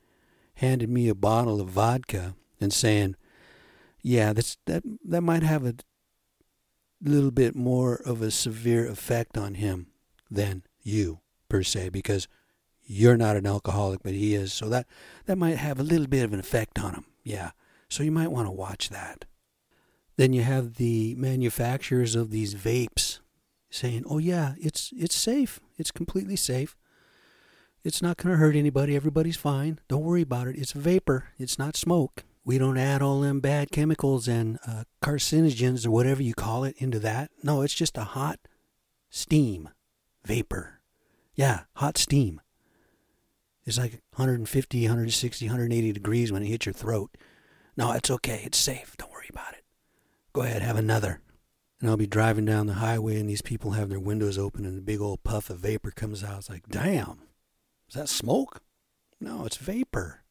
handed 0.56 0.90
me 0.90 1.08
a 1.08 1.16
bottle 1.16 1.62
of 1.62 1.70
vodka 1.70 2.36
and 2.60 2.74
saying, 2.74 3.16
"Yeah, 4.02 4.34
that's 4.34 4.58
that 4.66 4.84
that 5.06 5.22
might 5.22 5.44
have 5.44 5.66
a 5.66 5.76
little 7.02 7.32
bit 7.32 7.56
more 7.56 7.96
of 7.96 8.22
a 8.22 8.32
severe 8.32 8.88
effect 8.88 9.38
on 9.38 9.56
him 9.56 9.88
than 10.30 10.64
you 10.82 11.20
per 11.50 11.64
se 11.64 11.90
because 11.90 12.28
you're 12.84 13.18
not 13.18 13.36
an 13.36 13.46
alcoholic 13.46 14.02
but 14.04 14.14
he 14.14 14.34
is. 14.34 14.54
So 14.54 14.70
that 14.70 14.88
that 15.26 15.38
might 15.38 15.58
have 15.58 15.80
a 15.80 15.84
little 15.84 16.08
bit 16.08 16.24
of 16.24 16.34
an 16.34 16.40
effect 16.40 16.80
on 16.80 16.94
him. 16.94 17.06
Yeah. 17.24 17.52
So 17.90 18.04
you 18.04 18.12
might 18.12 18.32
want 18.32 18.48
to 18.48 18.52
watch 18.52 18.90
that. 18.90 19.26
Then 20.16 20.34
you 20.34 20.42
have 20.42 20.76
the 20.76 21.16
manufacturers 21.16 22.16
of 22.16 22.32
these 22.32 22.56
vapes 22.56 23.20
saying 23.70 24.04
oh 24.10 24.18
yeah 24.18 24.54
it's 24.58 24.92
it's 24.96 25.16
safe. 25.16 25.60
It's 25.78 25.92
completely 25.92 26.36
safe. 26.36 26.76
It's 27.84 28.02
not 28.02 28.18
going 28.18 28.34
to 28.34 28.40
hurt 28.40 28.56
anybody. 28.56 28.96
Everybody's 28.96 29.38
fine. 29.38 29.80
Don't 29.88 30.04
worry 30.04 30.24
about 30.24 30.48
it. 30.48 30.58
It's 30.58 30.74
vapor. 30.74 31.26
It's 31.38 31.60
not 31.60 31.78
smoke 31.78 32.24
we 32.48 32.58
don't 32.58 32.78
add 32.78 33.02
all 33.02 33.20
them 33.20 33.42
bad 33.42 33.72
chemicals 33.72 34.26
and 34.26 34.58
uh, 34.66 34.86
carcinogens 35.04 35.86
or 35.86 35.92
whatever 35.92 36.24
you 36.24 36.34
call 36.34 36.64
it 36.64 36.78
into 36.78 36.98
that. 36.98 37.30
No, 37.44 37.62
it's 37.62 37.74
just 37.74 37.98
a 37.98 38.06
hot 38.06 38.40
steam 39.10 39.68
vapor. 40.24 40.80
Yeah, 41.36 41.64
hot 41.74 41.98
steam. 41.98 42.40
It's 43.66 43.78
like 43.78 44.02
150, 44.16 44.82
160, 44.82 45.46
180 45.46 45.92
degrees 45.92 46.32
when 46.32 46.42
it 46.42 46.46
hits 46.46 46.66
your 46.66 46.72
throat. 46.72 47.18
No, 47.76 47.92
it's 47.92 48.10
okay. 48.10 48.44
It's 48.46 48.58
safe. 48.58 48.96
Don't 48.98 49.12
worry 49.12 49.28
about 49.30 49.52
it. 49.52 49.66
Go 50.32 50.44
ahead, 50.44 50.62
have 50.62 50.78
another. 50.78 51.20
And 51.82 51.90
I'll 51.90 51.98
be 51.98 52.08
driving 52.08 52.46
down 52.46 52.68
the 52.68 52.76
highway 52.76 53.20
and 53.20 53.30
these 53.30 53.42
people 53.42 53.72
have 53.72 53.90
their 53.90 54.00
windows 54.00 54.38
open 54.38 54.64
and 54.64 54.78
a 54.78 54.82
big 54.82 55.02
old 55.02 55.22
puff 55.26 55.50
of 55.50 55.60
vapor 55.60 55.92
comes 55.92 56.24
out. 56.24 56.38
It's 56.38 56.50
like, 56.50 56.70
damn, 56.70 57.24
is 57.90 57.96
that 57.96 58.08
smoke? 58.08 58.62
No, 59.20 59.46
it's 59.46 59.58
vapor. 59.58 60.24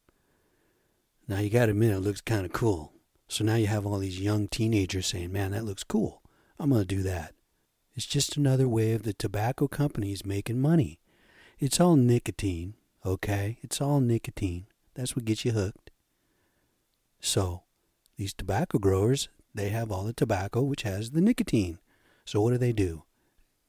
Now 1.28 1.38
you 1.40 1.50
got 1.50 1.66
to 1.66 1.73
admit 1.73 1.92
it 1.92 2.00
looks 2.00 2.21
kind 2.21 2.47
of 2.47 2.52
cool. 2.52 2.92
So 3.28 3.45
now 3.45 3.56
you 3.56 3.66
have 3.66 3.85
all 3.85 3.99
these 3.99 4.21
young 4.21 4.49
teenagers 4.49 5.06
saying, 5.06 5.33
"Man, 5.33 5.52
that 5.52 5.64
looks 5.64 5.85
cool. 5.85 6.23
I'm 6.59 6.71
going 6.71 6.83
to 6.83 6.95
do 6.97 7.02
that." 7.02 7.35
It's 7.95 8.06
just 8.06 8.37
another 8.37 8.68
way 8.68 8.92
of 8.92 9.02
the 9.02 9.14
tobacco 9.14 9.68
companies 9.68 10.25
making 10.25 10.61
money. 10.61 11.00
It's 11.59 11.80
all 11.80 11.97
nicotine, 11.97 12.75
okay? 13.04 13.59
It's 13.62 13.80
all 13.80 14.00
nicotine. 14.00 14.66
That's 14.95 15.16
what 15.16 15.25
gets 15.25 15.45
you 15.45 15.52
hooked. 15.52 15.90
So, 17.21 17.62
these 18.16 18.35
tobacco 18.35 18.78
growers, 18.78 19.28
they 19.54 19.71
have 19.71 19.90
all 19.90 20.04
the 20.04 20.12
tobacco 20.12 20.62
which 20.62 20.83
has 20.83 21.11
the 21.11 21.21
nicotine. 21.21 21.78
So 22.25 22.40
what 22.40 22.50
do 22.50 22.59
they 22.59 22.73
do? 22.73 23.04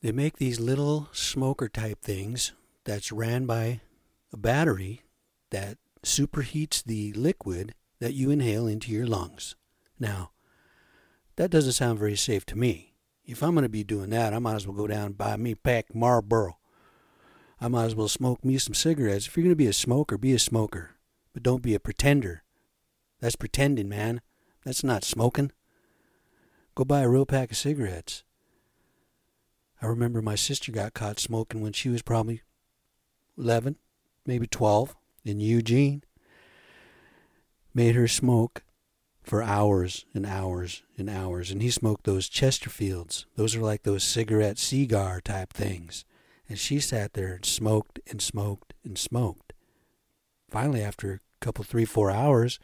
They 0.01 0.11
make 0.11 0.37
these 0.37 0.59
little 0.59 1.09
smoker 1.11 1.69
type 1.69 2.01
things 2.01 2.51
that's 2.83 3.11
ran 3.11 3.45
by 3.45 3.81
a 4.33 4.37
battery 4.37 5.03
that 5.51 5.77
superheats 6.03 6.83
the 6.83 7.13
liquid 7.13 7.73
that 7.99 8.13
you 8.13 8.29
inhale 8.31 8.67
into 8.67 8.91
your 8.91 9.07
lungs. 9.07 9.55
Now, 9.99 10.31
that 11.35 11.51
doesn't 11.51 11.73
sound 11.73 11.99
very 11.99 12.15
safe 12.15 12.45
to 12.47 12.57
me. 12.57 12.93
If 13.25 13.43
I'm 13.43 13.53
going 13.53 13.63
to 13.63 13.69
be 13.69 13.83
doing 13.83 14.09
that, 14.11 14.33
I 14.33 14.39
might 14.39 14.55
as 14.55 14.67
well 14.67 14.77
go 14.77 14.87
down 14.87 15.05
and 15.07 15.17
buy 15.17 15.35
me 15.35 15.55
pack 15.55 15.93
Marlboro. 15.93 16.57
I 17.59 17.67
might 17.67 17.85
as 17.85 17.95
well 17.95 18.07
smoke 18.07 18.45
me 18.45 18.57
some 18.57 18.73
cigarettes. 18.73 19.27
If 19.27 19.35
you're 19.35 19.43
going 19.43 19.51
to 19.51 19.55
be 19.55 19.67
a 19.67 19.73
smoker, 19.73 20.17
be 20.17 20.33
a 20.33 20.39
smoker. 20.39 20.91
But 21.33 21.43
don't 21.43 21.61
be 21.61 21.73
a 21.73 21.79
pretender. 21.79 22.43
That's 23.19 23.35
pretending, 23.35 23.89
man. 23.89 24.21
That's 24.63 24.83
not 24.83 25.03
smoking. 25.03 25.51
Go 26.75 26.85
buy 26.85 27.01
a 27.01 27.09
real 27.09 27.25
pack 27.25 27.51
of 27.51 27.57
cigarettes. 27.57 28.23
I 29.81 29.87
remember 29.87 30.21
my 30.21 30.35
sister 30.35 30.71
got 30.71 30.93
caught 30.93 31.19
smoking 31.19 31.61
when 31.61 31.73
she 31.73 31.89
was 31.89 32.01
probably 32.01 32.41
11, 33.37 33.75
maybe 34.25 34.47
12 34.47 34.95
in 35.27 35.39
Eugene 35.39 36.03
made 37.73 37.95
her 37.95 38.07
smoke 38.07 38.63
for 39.23 39.43
hours 39.43 40.05
and 40.13 40.25
hours 40.25 40.83
and 40.97 41.09
hours. 41.09 41.51
And 41.51 41.61
he 41.61 41.69
smoked 41.69 42.05
those 42.05 42.29
Chesterfields. 42.29 43.25
Those 43.35 43.55
are 43.55 43.61
like 43.61 43.83
those 43.83 44.03
cigarette 44.03 44.57
cigar 44.57 45.21
type 45.21 45.53
things. 45.53 46.05
And 46.49 46.57
she 46.57 46.79
sat 46.79 47.13
there 47.13 47.33
and 47.33 47.45
smoked 47.45 47.99
and 48.09 48.21
smoked 48.21 48.73
and 48.85 48.97
smoked. 48.97 49.53
Finally, 50.49 50.81
after 50.81 51.13
a 51.13 51.45
couple, 51.45 51.65
three, 51.65 51.83
four 51.83 52.09
hours, 52.09 52.57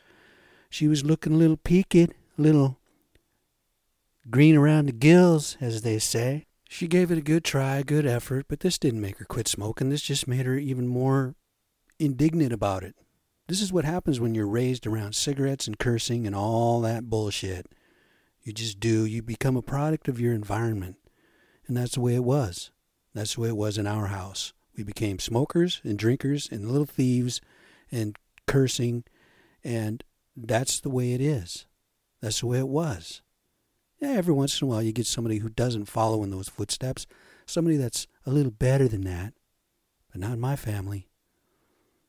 she 0.70 0.88
was 0.88 1.04
looking 1.04 1.34
a 1.34 1.38
little 1.38 1.58
peaked, 1.58 1.96
a 1.96 2.10
little 2.38 2.80
green 4.30 4.56
around 4.56 4.86
the 4.86 4.94
gills, 4.94 5.58
as 5.60 5.82
they 5.82 6.00
say. 6.00 6.46
She 6.70 6.88
gave 6.88 7.12
it 7.12 7.18
a 7.18 7.22
good 7.22 7.44
try, 7.44 7.78
a 7.78 7.84
good 7.84 8.06
effort, 8.06 8.46
but 8.48 8.62
this 8.62 8.80
didn't 8.80 9.02
make 9.02 9.20
her 9.20 9.26
quit 9.26 9.48
smoking. 9.48 9.90
This 9.90 10.02
just 10.02 10.28
made 10.28 10.46
her 10.46 10.58
even 10.58 10.88
more 10.88 11.36
indignant 12.06 12.54
about 12.54 12.84
it. 12.84 12.96
This 13.48 13.62
is 13.62 13.74
what 13.74 13.86
happens 13.86 14.20
when 14.20 14.36
you're 14.36 14.48
raised 14.48 14.88
around 14.88 15.16
cigarettes 15.16 15.68
and 15.68 15.78
cursing 15.78 16.26
and 16.26 16.36
all 16.36 16.82
that 16.82 17.10
bullshit. 17.10 17.68
You 18.44 18.54
just 18.54 18.80
do. 18.80 19.06
You 19.06 19.22
become 19.22 19.56
a 19.56 19.62
product 19.62 20.08
of 20.08 20.20
your 20.20 20.34
environment. 20.34 20.98
And 21.68 21.76
that's 21.76 21.96
the 21.96 22.02
way 22.02 22.16
it 22.16 22.24
was. 22.24 22.72
That's 23.14 23.36
the 23.36 23.42
way 23.42 23.48
it 23.50 23.58
was 23.58 23.78
in 23.78 23.88
our 23.88 24.08
house. 24.08 24.54
We 24.78 24.84
became 24.84 25.20
smokers 25.20 25.82
and 25.84 26.00
drinkers 26.00 26.50
and 26.52 26.72
little 26.72 26.86
thieves 26.86 27.42
and 27.92 28.18
cursing. 28.48 29.04
And 29.64 30.04
that's 30.36 30.80
the 30.80 30.90
way 30.90 31.14
it 31.14 31.22
is. 31.22 31.66
That's 32.22 32.40
the 32.40 32.48
way 32.48 32.60
it 32.60 32.68
was. 32.68 33.22
Yeah, 34.00 34.12
every 34.12 34.34
once 34.34 34.62
in 34.62 34.68
a 34.68 34.70
while 34.70 34.82
you 34.82 34.92
get 34.92 35.06
somebody 35.06 35.38
who 35.38 35.50
doesn't 35.50 35.86
follow 35.86 36.24
in 36.24 36.32
those 36.32 36.50
footsteps, 36.50 37.08
somebody 37.46 37.78
that's 37.78 38.08
a 38.26 38.32
little 38.32 38.52
better 38.52 38.88
than 38.88 39.02
that. 39.02 39.34
But 40.12 40.22
not 40.22 40.34
in 40.34 40.40
my 40.40 40.56
family. 40.56 41.08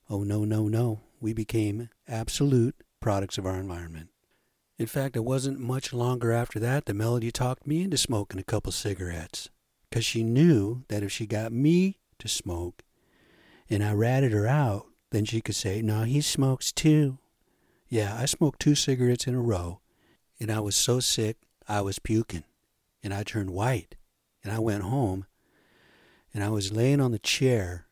Oh, 0.08 0.22
no, 0.22 0.44
no, 0.44 0.68
no. 0.68 1.00
We 1.20 1.32
became 1.32 1.88
absolute 2.06 2.76
products 3.00 3.38
of 3.38 3.46
our 3.46 3.56
environment. 3.56 4.10
In 4.78 4.86
fact, 4.86 5.16
it 5.16 5.24
wasn't 5.24 5.60
much 5.60 5.92
longer 5.92 6.32
after 6.32 6.58
that 6.60 6.86
that 6.86 6.94
Melody 6.94 7.30
talked 7.30 7.66
me 7.66 7.82
into 7.82 7.96
smoking 7.96 8.40
a 8.40 8.44
couple 8.44 8.72
cigarettes. 8.72 9.48
Because 9.88 10.04
she 10.04 10.24
knew 10.24 10.84
that 10.88 11.02
if 11.02 11.12
she 11.12 11.26
got 11.26 11.52
me 11.52 11.98
to 12.18 12.28
smoke 12.28 12.82
and 13.70 13.82
I 13.82 13.92
ratted 13.92 14.32
her 14.32 14.46
out, 14.46 14.86
then 15.10 15.24
she 15.24 15.40
could 15.40 15.54
say, 15.54 15.80
No, 15.80 16.02
he 16.02 16.20
smokes 16.20 16.72
too. 16.72 17.18
Yeah, 17.88 18.16
I 18.18 18.26
smoked 18.26 18.60
two 18.60 18.74
cigarettes 18.74 19.26
in 19.26 19.34
a 19.34 19.40
row, 19.40 19.80
and 20.40 20.50
I 20.50 20.60
was 20.60 20.74
so 20.74 21.00
sick 21.00 21.36
I 21.68 21.80
was 21.80 21.98
puking, 21.98 22.44
and 23.02 23.14
I 23.14 23.22
turned 23.22 23.50
white, 23.50 23.94
and 24.42 24.52
I 24.52 24.58
went 24.58 24.82
home, 24.82 25.26
and 26.32 26.42
I 26.42 26.48
was 26.48 26.72
laying 26.72 27.00
on 27.00 27.12
the 27.12 27.18
chair 27.18 27.84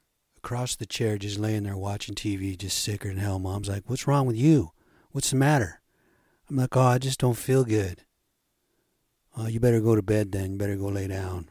across 0.42 0.74
the 0.74 0.86
chair, 0.86 1.18
just 1.18 1.38
laying 1.38 1.62
there 1.62 1.76
watching 1.76 2.16
TV, 2.16 2.58
just 2.58 2.78
sicker 2.82 3.08
than 3.08 3.18
hell. 3.18 3.38
Mom's 3.38 3.68
like, 3.68 3.84
What's 3.86 4.08
wrong 4.08 4.26
with 4.26 4.36
you? 4.36 4.72
What's 5.12 5.30
the 5.30 5.36
matter? 5.36 5.80
I'm 6.50 6.56
like, 6.56 6.76
Oh, 6.76 6.80
I 6.80 6.98
just 6.98 7.20
don't 7.20 7.36
feel 7.36 7.64
good. 7.64 8.02
Oh, 9.36 9.46
you 9.46 9.60
better 9.60 9.80
go 9.80 9.94
to 9.94 10.02
bed 10.02 10.32
then. 10.32 10.52
You 10.52 10.58
better 10.58 10.76
go 10.76 10.88
lay 10.88 11.06
down. 11.06 11.48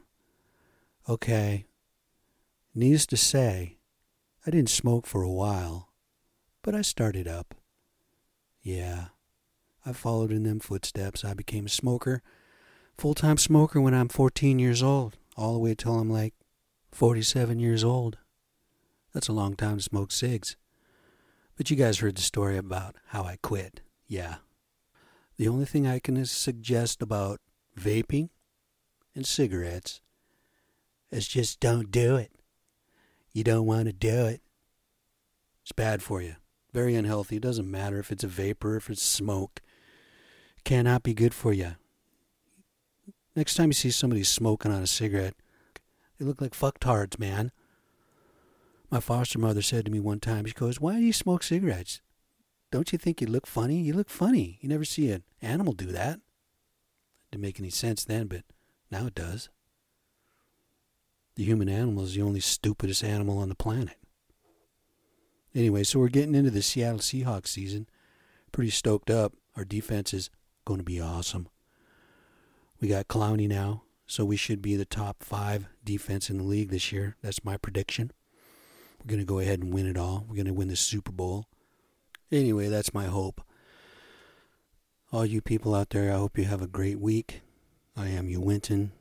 Okay. 1.08 1.66
Needless 2.76 3.06
to 3.08 3.18
say, 3.18 3.78
I 4.46 4.52
didn't 4.52 4.70
smoke 4.70 5.08
for 5.08 5.24
a 5.24 5.32
while, 5.32 5.90
but 6.62 6.76
I 6.76 6.82
started 6.82 7.28
up. 7.28 7.56
Yeah, 8.62 9.06
I 9.86 9.94
followed 9.94 10.32
in 10.32 10.44
them 10.44 10.60
footsteps. 10.60 11.24
I 11.24 11.34
became 11.34 11.66
a 11.66 11.70
smoker, 11.70 12.22
full 12.98 13.14
time 13.14 13.38
smoker 13.38 13.80
when 13.82 13.94
I'm 13.94 14.10
14 14.10 14.60
years 14.60 14.84
old, 14.84 15.18
all 15.36 15.54
the 15.54 15.60
way 15.60 15.76
till 15.76 15.98
I'm 15.98 16.10
like 16.10 16.34
47 16.92 17.60
years 17.60 17.84
old. 17.84 18.18
That's 19.14 19.28
a 19.28 19.34
long 19.34 19.56
time 19.56 19.78
to 19.78 19.84
smoke 19.84 20.12
cigs. 20.12 20.56
But 21.58 21.70
you 21.70 21.76
guys 21.76 22.00
heard 22.00 22.16
the 22.16 22.22
story 22.22 22.58
about 22.58 22.96
how 23.08 23.24
I 23.24 23.38
quit. 23.42 23.82
Yeah. 24.08 24.36
The 25.38 25.48
only 25.48 25.66
thing 25.66 25.86
I 25.86 26.00
can 26.00 26.24
suggest 26.26 27.02
about 27.02 27.40
vaping 27.78 28.30
and 29.16 29.26
cigarettes 29.26 30.02
is 31.12 31.28
just 31.28 31.60
don't 31.60 31.92
do 31.92 32.16
it. 32.16 32.32
You 33.34 33.44
don't 33.44 33.66
want 33.66 33.86
to 33.86 33.94
do 33.94 34.26
it. 34.26 34.42
It's 35.62 35.72
bad 35.72 36.02
for 36.02 36.22
you. 36.22 36.36
Very 36.74 36.96
unhealthy. 36.96 37.38
It 37.38 37.44
doesn't 37.44 37.70
matter 37.70 38.00
if 38.00 38.12
it's 38.12 38.24
a 38.24 38.28
vapor, 38.28 38.74
or 38.74 38.78
if 38.78 38.90
it's 38.90 39.02
smoke. 39.02 39.62
It 40.58 40.64
cannot 40.64 41.04
be 41.04 41.14
good 41.14 41.34
for 41.34 41.54
you. 41.54 41.76
Next 43.36 43.56
time 43.56 43.70
you 43.70 43.74
see 43.74 43.92
somebody 43.92 44.24
smoking 44.24 44.72
on 44.72 44.82
a 44.82 44.88
cigarette, 44.88 45.36
they 46.18 46.26
look 46.26 46.42
like 46.42 46.54
fucktards, 46.54 47.20
man. 47.20 47.52
My 48.92 49.00
foster 49.00 49.40
mother 49.40 49.62
said 49.62 49.86
to 49.86 49.92
me 49.92 50.02
one 50.02 50.20
time, 50.20 50.46
she 50.46 50.54
goes, 50.54 50.82
Why 50.82 50.96
do 50.96 51.02
you 51.02 51.14
smoke 51.14 51.44
cigarettes? 51.44 52.02
Don't 52.72 52.92
you 52.92 52.98
think 52.98 53.22
you 53.22 53.28
look 53.28 53.48
funny? 53.48 53.82
You 53.82 53.94
look 53.94 54.10
funny. 54.10 54.60
You 54.62 54.68
never 54.68 54.84
see 54.84 55.10
an 55.12 55.24
animal 55.42 55.72
do 55.72 55.86
that. 55.88 56.20
Didn't 57.32 57.42
make 57.42 57.60
any 57.60 57.70
sense 57.70 58.04
then, 58.04 58.28
but 58.28 58.44
now 58.92 59.08
it 59.08 59.16
does. 59.16 59.50
The 61.36 61.46
human 61.46 61.70
animal 61.70 62.04
is 62.04 62.16
the 62.16 62.22
only 62.22 62.42
stupidest 62.42 63.04
animal 63.04 63.38
on 63.38 63.48
the 63.48 63.56
planet. 63.56 63.96
Anyway, 65.56 65.84
so 65.84 66.00
we're 66.00 66.10
getting 66.10 66.36
into 66.36 66.52
the 66.52 66.62
Seattle 66.62 67.00
Seahawks 67.00 67.48
season. 67.48 67.88
Pretty 68.52 68.72
stoked 68.72 69.10
up. 69.10 69.34
Our 69.56 69.64
defense 69.64 70.14
is 70.14 70.30
going 70.66 70.80
to 70.80 70.86
be 70.86 71.00
awesome. 71.00 71.48
We 72.82 72.90
got 72.90 73.08
Clowney 73.08 73.48
now, 73.48 73.84
so 74.06 74.26
we 74.26 74.36
should 74.36 74.62
be 74.62 74.76
the 74.76 74.86
top 74.86 75.24
five 75.24 75.68
defense 75.84 76.30
in 76.30 76.38
the 76.38 76.44
league 76.44 76.70
this 76.70 76.92
year. 76.92 77.16
That's 77.22 77.46
my 77.46 77.56
prediction. 77.56 78.12
We're 79.04 79.10
going 79.10 79.20
to 79.20 79.26
go 79.26 79.40
ahead 79.40 79.60
and 79.60 79.74
win 79.74 79.88
it 79.88 79.98
all. 79.98 80.26
We're 80.28 80.36
going 80.36 80.46
to 80.46 80.54
win 80.54 80.68
the 80.68 80.76
Super 80.76 81.12
Bowl. 81.12 81.48
Anyway, 82.32 82.68
that's 82.68 82.94
my 82.94 83.06
hope. 83.06 83.42
All 85.12 85.26
you 85.26 85.42
people 85.42 85.74
out 85.74 85.90
there, 85.90 86.14
I 86.14 86.18
hope 86.18 86.38
you 86.38 86.46
have 86.46 86.62
a 86.62 86.68
great 86.68 87.00
week. 87.00 87.42
I 87.98 88.08
am 88.08 88.30
you, 88.30 88.40
Winton. 88.40 88.92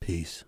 Peace. 0.00 0.44